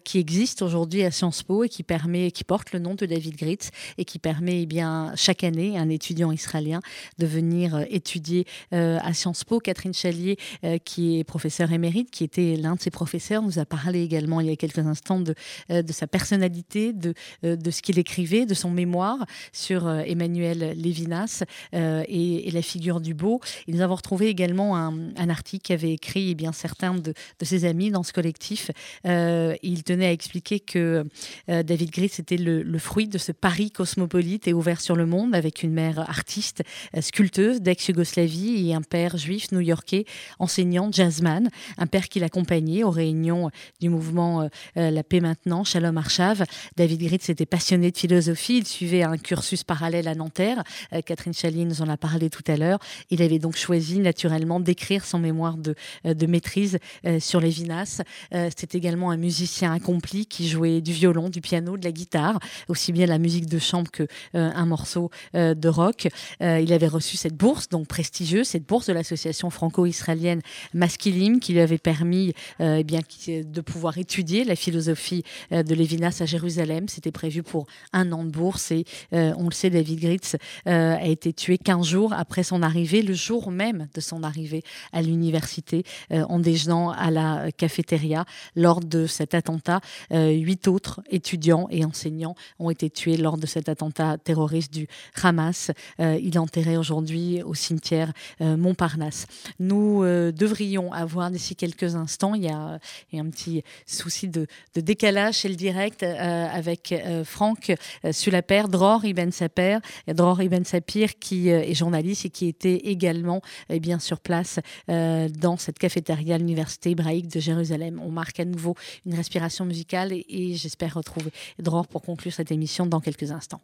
qui 0.03 0.19
existe 0.19 0.61
aujourd'hui 0.61 1.03
à 1.03 1.11
Sciences 1.11 1.43
Po 1.43 1.63
et 1.63 1.69
qui 1.69 1.83
permet, 1.83 2.31
qui 2.31 2.43
porte 2.43 2.71
le 2.71 2.79
nom 2.79 2.95
de 2.95 3.05
David 3.05 3.35
Grit 3.35 3.69
et 3.97 4.05
qui 4.05 4.19
permet 4.19 4.61
eh 4.61 4.65
bien 4.65 5.13
chaque 5.15 5.43
année 5.43 5.77
à 5.77 5.81
un 5.81 5.89
étudiant 5.89 6.31
israélien 6.31 6.81
de 7.17 7.25
venir 7.25 7.85
étudier 7.89 8.45
à 8.71 9.13
Sciences 9.13 9.43
Po. 9.43 9.59
Catherine 9.59 9.93
Chalier, 10.03 10.37
euh, 10.65 10.77
qui 10.83 11.19
est 11.19 11.23
professeure 11.23 11.71
émérite, 11.71 12.11
qui 12.11 12.25
était 12.25 12.57
l'un 12.57 12.75
de 12.75 12.81
ses 12.81 12.91
professeurs, 12.91 13.41
nous 13.41 13.57
a 13.57 13.65
parlé 13.65 14.01
également 14.01 14.41
il 14.41 14.47
y 14.47 14.51
a 14.51 14.55
quelques 14.57 14.79
instants 14.79 15.21
de, 15.21 15.33
euh, 15.71 15.81
de 15.81 15.93
sa 15.93 16.07
personnalité, 16.07 16.91
de, 16.91 17.13
euh, 17.45 17.55
de 17.55 17.71
ce 17.71 17.81
qu'il 17.81 17.99
écrivait, 17.99 18.45
de 18.45 18.53
son 18.53 18.69
mémoire 18.69 19.25
sur 19.53 19.89
Emmanuel 19.89 20.73
Lévinas 20.75 21.43
et, 21.73 22.51
la 22.51 22.61
figure 22.61 22.99
du 23.01 23.13
beau. 23.13 23.39
Et 23.67 23.71
nous 23.71 23.81
avons 23.81 23.95
retrouvé 23.95 24.27
également 24.27 24.77
un, 24.77 25.29
article 25.29 25.67
qu'avaient 25.67 25.93
écrit 25.93 26.31
eh 26.31 26.35
bien, 26.35 26.51
certains 26.51 26.93
de, 26.93 27.13
de, 27.39 27.45
ses 27.45 27.65
amis 27.65 27.89
dans 27.89 28.03
ce 28.03 28.13
collectif. 28.13 28.69
il 29.05 29.83
tenait 29.83 30.05
à 30.07 30.11
expliquer 30.11 30.59
que 30.59 31.05
David 31.47 31.91
Gris 31.91 32.11
était 32.19 32.37
le, 32.37 32.61
le, 32.61 32.79
fruit 32.79 33.07
de 33.07 33.17
ce 33.17 33.31
Paris 33.31 33.71
cosmopolite 33.71 34.47
et 34.47 34.53
ouvert 34.53 34.81
sur 34.81 34.95
le 34.95 35.05
monde 35.05 35.33
avec 35.33 35.63
une 35.63 35.71
mère 35.71 35.99
artiste, 35.99 36.63
sculpteuse 36.99 37.61
d'ex-Yougoslavie 37.61 38.69
et 38.69 38.73
un 38.75 38.81
père 38.81 39.17
juif 39.17 39.51
new-yorkais, 39.51 39.92
enseignant, 40.39 40.91
jazzman, 40.91 41.49
un 41.77 41.87
père 41.87 42.09
qui 42.09 42.19
l'accompagnait 42.19 42.83
aux 42.83 42.89
réunions 42.89 43.49
du 43.79 43.89
mouvement 43.89 44.49
euh, 44.77 44.91
La 44.91 45.03
Paix 45.03 45.19
Maintenant, 45.19 45.63
Shalom 45.63 45.97
Arshav. 45.97 46.43
David 46.75 47.01
Gritz 47.01 47.29
était 47.29 47.45
passionné 47.45 47.91
de 47.91 47.97
philosophie, 47.97 48.57
il 48.57 48.67
suivait 48.67 49.03
un 49.03 49.17
cursus 49.17 49.63
parallèle 49.63 50.07
à 50.07 50.15
Nanterre. 50.15 50.63
Euh, 50.93 51.01
Catherine 51.01 51.33
Chaline 51.33 51.67
nous 51.67 51.81
en 51.81 51.89
a 51.89 51.97
parlé 51.97 52.29
tout 52.29 52.43
à 52.47 52.57
l'heure. 52.57 52.79
Il 53.09 53.21
avait 53.21 53.39
donc 53.39 53.55
choisi 53.55 53.99
naturellement 53.99 54.59
d'écrire 54.59 55.05
son 55.05 55.19
mémoire 55.19 55.57
de, 55.57 55.75
euh, 56.05 56.13
de 56.13 56.25
maîtrise 56.25 56.79
sur 57.19 57.39
Lévinas. 57.39 58.01
C'était 58.31 58.77
également 58.77 59.11
un 59.11 59.17
musicien 59.17 59.73
accompli 59.73 60.25
qui 60.25 60.47
jouait 60.47 60.81
du 60.81 60.91
violon, 60.91 61.29
du 61.29 61.41
piano, 61.41 61.77
de 61.77 61.83
la 61.83 61.91
guitare, 61.91 62.39
aussi 62.67 62.91
bien 62.91 63.05
la 63.05 63.17
musique 63.17 63.47
de 63.47 63.59
chambre 63.59 63.91
que 63.91 64.07
un 64.33 64.65
morceau 64.65 65.09
de 65.33 65.67
rock. 65.67 66.07
il 66.39 66.73
avait 66.73 66.87
reçu 66.87 67.17
cette 67.17 67.35
bourse, 67.35 67.69
donc 67.69 67.87
prestigieuse, 67.87 68.47
cette 68.47 68.65
bourse 68.65 68.87
de 68.87 68.93
la 68.93 69.03
l'association 69.03 69.49
franco-israélienne 69.73 70.41
Maskilim 70.73 71.39
qui 71.39 71.53
lui 71.53 71.59
avait 71.59 71.77
permis 71.77 72.33
euh, 72.61 72.77
eh 72.79 72.83
bien, 72.83 72.99
de 73.27 73.61
pouvoir 73.61 73.97
étudier 73.97 74.43
la 74.43 74.55
philosophie 74.55 75.23
euh, 75.51 75.63
de 75.63 75.73
Lévinas 75.73 76.19
à 76.21 76.25
Jérusalem. 76.25 76.87
C'était 76.87 77.11
prévu 77.11 77.41
pour 77.41 77.65
un 77.91 78.11
an 78.11 78.23
de 78.23 78.29
bourse 78.29 78.71
et 78.71 78.85
euh, 79.13 79.33
on 79.37 79.45
le 79.45 79.51
sait, 79.51 79.69
David 79.69 79.99
Gritz 79.99 80.35
a 80.65 81.05
été 81.05 81.33
tué 81.33 81.57
15 81.57 81.85
jours 81.85 82.13
après 82.13 82.43
son 82.43 82.61
arrivée, 82.61 83.01
le 83.01 83.13
jour 83.13 83.51
même 83.51 83.87
de 83.93 84.01
son 84.01 84.23
arrivée 84.23 84.63
à 84.91 85.01
l'université 85.01 85.83
en 86.11 86.39
déjeunant 86.39 86.91
à 86.91 87.11
la 87.11 87.51
cafétéria. 87.51 88.25
Lors 88.55 88.79
de 88.79 89.07
cet 89.07 89.33
attentat, 89.33 89.81
huit 90.11 90.67
autres 90.67 91.01
étudiants 91.09 91.67
et 91.69 91.85
enseignants 91.85 92.35
ont 92.59 92.69
été 92.69 92.89
tués 92.89 93.17
lors 93.17 93.37
de 93.37 93.45
cet 93.45 93.69
attentat 93.69 94.17
terroriste 94.17 94.73
du 94.73 94.87
Hamas. 95.21 95.71
il 95.99 96.35
est 96.35 96.37
enterré 96.37 96.77
aujourd'hui 96.77 97.41
au 97.43 97.53
cimetière 97.53 98.11
Montparnasse 98.39 99.25
nous 99.63 100.03
euh, 100.03 100.31
devrions 100.31 100.91
avoir 100.91 101.31
d'ici 101.31 101.55
quelques 101.55 101.95
instants, 101.95 102.35
il 102.35 102.43
y, 102.43 102.49
a, 102.49 102.79
un 103.13 103.29
petit 103.29 103.63
souci 103.85 104.27
de, 104.27 104.47
décalage 104.75 105.35
chez 105.39 105.49
le 105.49 105.55
direct 105.55 106.03
euh, 106.03 106.47
avec 106.51 106.91
euh, 106.91 107.23
Franck 107.23 107.73
Sulaper, 108.11 108.63
Dror 108.69 109.05
Ibn 109.05 109.31
Saper, 109.31 109.79
Dror 110.07 110.41
Sapir 110.65 111.15
qui 111.19 111.49
est 111.49 111.73
journaliste 111.73 112.25
et 112.25 112.29
qui 112.29 112.47
était 112.47 112.75
également 112.75 113.41
eh 113.69 113.79
bien, 113.79 113.99
sur 113.99 114.19
place 114.19 114.59
dans 114.87 115.57
cette 115.57 115.79
cafétéria 115.79 116.35
à 116.35 116.37
l'Université 116.37 116.91
hébraïque 116.91 117.27
de 117.27 117.39
Jérusalem. 117.39 118.01
On 118.03 118.09
marque 118.09 118.39
à 118.39 118.45
nouveau 118.45 118.75
une 119.05 119.15
respiration 119.15 119.65
musicale 119.65 120.11
et, 120.11 120.25
et 120.29 120.55
j'espère 120.55 120.95
retrouver 120.95 121.31
Dror 121.59 121.87
pour 121.87 122.01
conclure 122.01 122.33
cette 122.33 122.51
émission 122.51 122.85
dans 122.85 122.99
quelques 122.99 123.31
instants. 123.31 123.61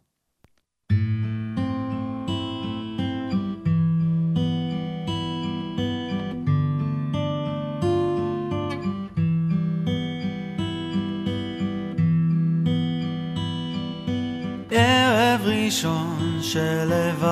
ערב 15.40 15.48
ראשון 15.48 16.38
שלבד. 16.42 17.30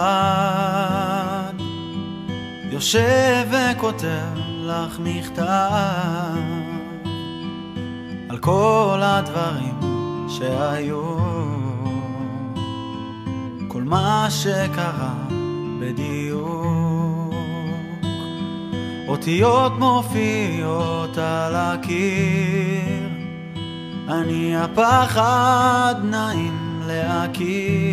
יושב 2.72 3.46
וכותב 3.50 4.38
לך 4.60 4.98
מכתב 4.98 6.38
על 8.28 8.38
כל 8.38 9.00
הדברים 9.02 9.80
שהיו. 10.28 11.18
כל 13.68 13.82
מה 13.82 14.26
שקרה 14.30 15.14
בדיוק. 15.80 17.34
אותיות 19.08 19.72
מופיעות 19.78 21.18
על 21.18 21.54
הקיר. 21.56 23.08
אני 24.08 24.56
הפחד 24.56 25.94
נעים 26.04 26.80
להכיר. 26.86 27.87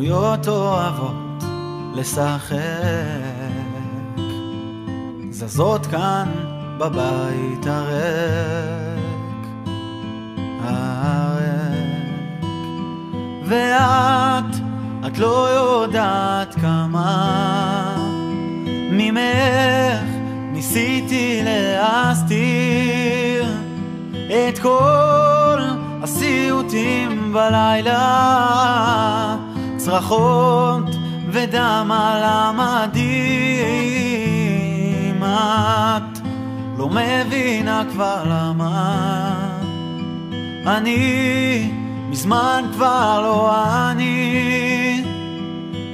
הדמויות 0.00 0.48
אוהבות 0.48 1.44
לשחק, 1.94 2.56
זזות 5.30 5.86
כאן 5.86 6.28
בבית 6.78 7.66
הריק, 7.66 9.04
הריק. 10.62 12.44
ואת, 13.46 14.56
את 15.06 15.18
לא 15.18 15.48
יודעת 15.48 16.54
כמה 16.54 17.96
ממך 18.90 20.10
ניסיתי 20.52 21.40
להסתיר 21.44 23.46
את 24.28 24.58
כל 24.58 25.58
הסיוטים 26.02 27.32
בלילה, 27.32 27.96
צרחות 29.84 30.84
ודם 31.30 31.90
על 31.92 32.22
המדים. 32.24 33.10
את 35.24 36.18
לא 36.78 36.88
מבינה 36.90 37.82
כבר 37.92 38.22
למה 38.24 39.34
אני 40.66 41.72
מזמן 42.10 42.64
כבר 42.72 43.20
לא 43.22 43.52
אני. 43.90 45.04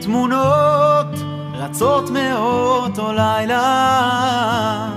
תמונות 0.00 1.06
רצות 1.54 2.10
מאותו 2.10 3.12
לילה, 3.12 4.88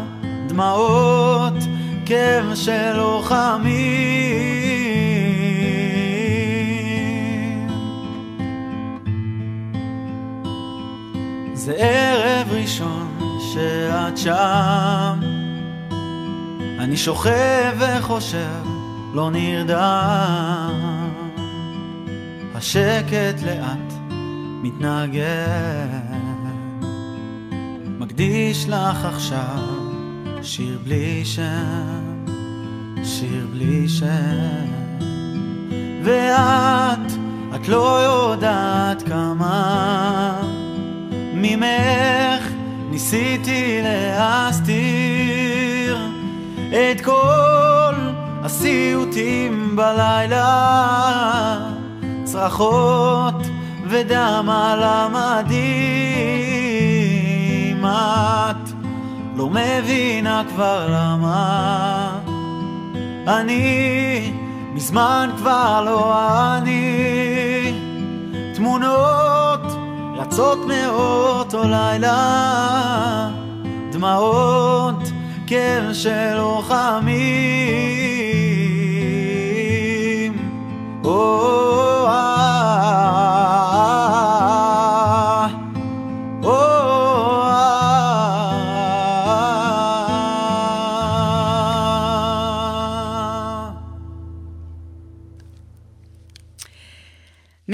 דמעות 0.47 1.53
כאב 2.05 2.55
של 2.55 2.93
לוחמים. 2.97 4.48
זה 11.69 11.75
ערב 11.75 12.47
ראשון 12.51 13.19
שאת 13.53 14.17
שם, 14.17 15.19
אני 16.79 16.97
שוכב 16.97 17.77
וחושב, 17.79 18.63
לא 19.13 19.31
נרדם. 19.31 21.09
השקט 22.55 23.43
לאט 23.45 23.93
מתנגן, 24.61 25.89
מקדיש 27.99 28.65
לך 28.69 29.05
עכשיו 29.05 29.67
שיר 30.41 30.79
בלי 30.83 31.25
שם, 31.25 32.25
שיר 33.03 33.47
בלי 33.51 33.89
שם. 33.89 34.65
ואת, 36.03 37.11
את 37.55 37.67
לא 37.67 37.99
יודעת 38.03 39.03
כמה 39.03 40.48
ממך 41.41 42.51
ניסיתי 42.89 43.79
להסתיר 43.83 45.19
את 46.69 47.01
כל 47.01 47.93
הסיוטים 48.43 49.75
בלילה, 49.75 51.57
צרחות 52.23 53.47
ודם 53.87 54.49
על 54.49 54.83
המדים. 54.83 55.59
את 57.85 58.69
לא 59.35 59.49
מבינה 59.49 60.43
כבר 60.49 60.87
למה 60.89 62.19
אני 63.27 64.33
מזמן 64.73 65.29
כבר 65.37 65.83
לא 65.85 66.15
אני 66.57 67.73
תמונות 68.55 69.28
רצות 70.31 70.59
מאותו 70.65 71.63
לילה 71.63 73.29
דמעות 73.91 75.11
כאב 75.47 75.93
של 75.93 76.33
לוחמים 76.37 77.13
או 81.03 81.68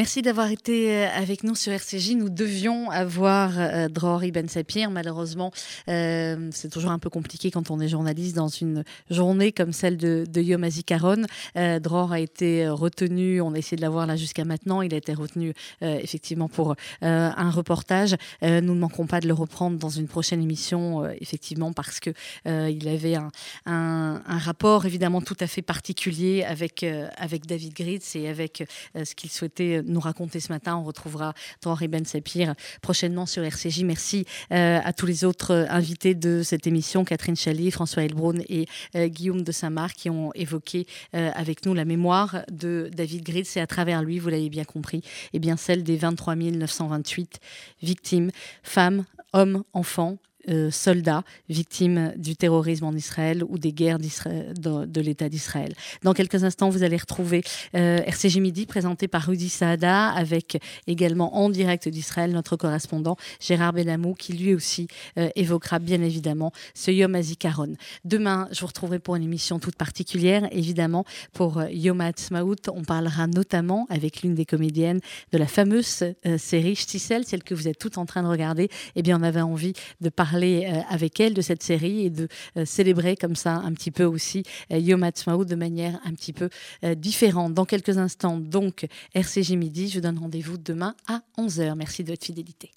Merci 0.05 0.21
d'avoir 0.21 0.51
été 0.51 0.91
euh, 0.91 1.09
avec 1.15 1.43
nous 1.43 1.55
sur 1.55 1.71
RCJ. 1.73 2.11
Nous 2.11 2.29
devions 2.29 2.91
avoir 2.91 3.53
euh, 3.57 3.87
Dror 3.87 4.23
Ibn 4.23 4.47
Sapir. 4.47 4.91
Malheureusement, 4.91 5.51
euh, 5.89 6.47
c'est 6.51 6.69
toujours 6.69 6.91
un 6.91 6.99
peu 6.99 7.09
compliqué 7.09 7.49
quand 7.49 7.71
on 7.71 7.79
est 7.79 7.87
journaliste 7.87 8.35
dans 8.35 8.47
une 8.47 8.83
journée 9.09 9.51
comme 9.51 9.73
celle 9.73 9.97
de, 9.97 10.23
de 10.29 10.41
Yom 10.43 10.63
Hazikaron. 10.63 11.23
Euh, 11.57 11.79
Dror 11.79 12.11
a 12.11 12.19
été 12.19 12.69
retenu, 12.69 13.41
on 13.41 13.55
a 13.55 13.57
essayé 13.57 13.77
de 13.77 13.81
l'avoir 13.81 14.05
là 14.05 14.15
jusqu'à 14.15 14.45
maintenant. 14.45 14.83
Il 14.83 14.93
a 14.93 14.97
été 14.97 15.11
retenu 15.11 15.53
effectivement 15.81 16.49
pour 16.49 16.75
un 17.01 17.49
reportage. 17.49 18.15
Nous 18.43 18.75
ne 18.75 18.79
manquerons 18.79 19.07
pas 19.07 19.21
de 19.21 19.27
le 19.27 19.33
reprendre 19.33 19.79
dans 19.79 19.89
une 19.89 20.07
prochaine 20.07 20.43
émission, 20.43 21.09
effectivement, 21.19 21.73
parce 21.73 21.99
que 21.99 22.11
il 22.45 22.87
avait 22.87 23.17
un, 23.65 24.21
rapport 24.27 24.85
évidemment 24.85 25.21
tout 25.21 25.37
à 25.39 25.47
fait 25.47 25.63
particulier 25.63 26.43
avec, 26.43 26.85
avec 27.17 27.47
David 27.47 27.73
Gritz 27.73 28.15
et 28.15 28.27
avec 28.27 28.67
ce 28.95 29.15
qu'il 29.15 29.31
souhaitait 29.31 29.81
nous 29.94 29.94
raconter 29.99 30.39
ce 30.39 30.51
matin. 30.51 30.75
On 30.77 30.83
retrouvera 30.83 31.33
Henri 31.65 31.87
Ben 31.87 32.05
Sapir 32.05 32.55
prochainement 32.81 33.25
sur 33.25 33.43
RCJ. 33.43 33.83
Merci 33.83 34.25
euh, 34.51 34.79
à 34.83 34.93
tous 34.93 35.05
les 35.05 35.25
autres 35.25 35.65
invités 35.69 36.15
de 36.15 36.41
cette 36.43 36.67
émission, 36.67 37.05
Catherine 37.05 37.35
Chaly, 37.35 37.71
François 37.71 38.03
Elbrun 38.03 38.39
et 38.49 38.67
euh, 38.95 39.07
Guillaume 39.07 39.41
de 39.41 39.51
Saint-Marc, 39.51 39.95
qui 39.97 40.09
ont 40.09 40.31
évoqué 40.33 40.87
euh, 41.15 41.31
avec 41.33 41.65
nous 41.65 41.73
la 41.73 41.85
mémoire 41.85 42.43
de 42.51 42.89
David 42.93 43.23
Gritz 43.23 43.57
et 43.57 43.61
à 43.61 43.67
travers 43.67 44.03
lui, 44.03 44.19
vous 44.19 44.29
l'avez 44.29 44.49
bien 44.49 44.63
compris, 44.63 45.01
et 45.33 45.39
bien 45.39 45.57
celle 45.57 45.83
des 45.83 45.97
23 45.97 46.35
928 46.35 47.39
victimes, 47.81 48.31
femmes, 48.63 49.05
hommes, 49.33 49.63
enfants, 49.73 50.17
euh, 50.49 50.69
soldats 50.69 51.23
victimes 51.49 52.13
du 52.17 52.35
terrorisme 52.35 52.85
en 52.85 52.93
Israël 52.93 53.43
ou 53.47 53.57
des 53.57 53.73
guerres 53.73 53.97
de, 53.97 54.85
de 54.85 55.01
l'État 55.01 55.27
d'Israël. 55.27 55.73
Dans 56.03 56.13
quelques 56.13 56.43
instants, 56.43 56.69
vous 56.69 56.83
allez 56.83 56.97
retrouver 56.97 57.43
euh, 57.75 57.97
RCG 58.05 58.39
Midi 58.39 58.65
présenté 58.65 59.07
par 59.07 59.23
Rudy 59.23 59.49
Saada 59.49 60.09
avec 60.09 60.61
également 60.85 61.37
en 61.37 61.49
direct 61.49 61.87
d'Israël 61.89 62.31
notre 62.31 62.57
correspondant 62.57 63.17
Gérard 63.39 63.73
Benamou 63.73 64.13
qui 64.13 64.33
lui 64.33 64.53
aussi 64.53 64.87
euh, 65.17 65.29
évoquera 65.35 65.79
bien 65.79 66.01
évidemment 66.01 66.51
ce 66.73 66.91
Yom 66.91 67.15
HaZikaron. 67.15 67.75
Demain, 68.03 68.47
je 68.51 68.61
vous 68.61 68.67
retrouverai 68.67 68.99
pour 68.99 69.15
une 69.15 69.23
émission 69.23 69.57
toute 69.57 69.75
particulière, 69.75 70.47
évidemment 70.51 71.05
pour 71.33 71.63
Yom 71.71 72.01
HaTzmaout. 72.01 72.69
On 72.71 72.83
parlera 72.83 73.25
notamment 73.25 73.87
avec 73.89 74.21
l'une 74.21 74.35
des 74.35 74.45
comédiennes 74.45 74.99
de 75.31 75.37
la 75.37 75.47
fameuse 75.47 76.03
série 76.37 76.75
Shtisel, 76.75 77.25
celle 77.25 77.43
que 77.43 77.55
vous 77.55 77.67
êtes 77.67 77.79
toutes 77.79 77.97
en 77.97 78.05
train 78.05 78.21
de 78.21 78.27
regarder. 78.27 78.69
Eh 78.95 79.01
bien, 79.01 79.19
on 79.19 79.23
avait 79.23 79.41
envie 79.41 79.73
de 80.01 80.09
parler 80.09 80.34
euh, 80.43 80.81
avec 80.89 81.19
elle 81.19 81.33
de 81.33 81.41
cette 81.41 81.63
série 81.63 82.05
et 82.05 82.09
de 82.09 82.27
euh, 82.57 82.65
célébrer 82.65 83.15
comme 83.15 83.35
ça 83.35 83.55
un 83.55 83.73
petit 83.73 83.91
peu 83.91 84.03
aussi 84.03 84.43
euh, 84.71 84.77
Yom 84.77 85.05
de 85.45 85.55
manière 85.55 85.99
un 86.03 86.13
petit 86.13 86.33
peu 86.33 86.49
différente. 86.95 87.53
Dans 87.53 87.65
quelques 87.65 87.97
instants, 87.97 88.37
donc, 88.37 88.87
RCG 89.13 89.55
Midi, 89.55 89.89
je 89.89 89.99
donne 89.99 90.17
rendez-vous 90.17 90.57
demain 90.57 90.95
à 91.07 91.21
11h. 91.37 91.75
Merci 91.75 92.03
de 92.03 92.11
votre 92.11 92.25
fidélité. 92.25 92.71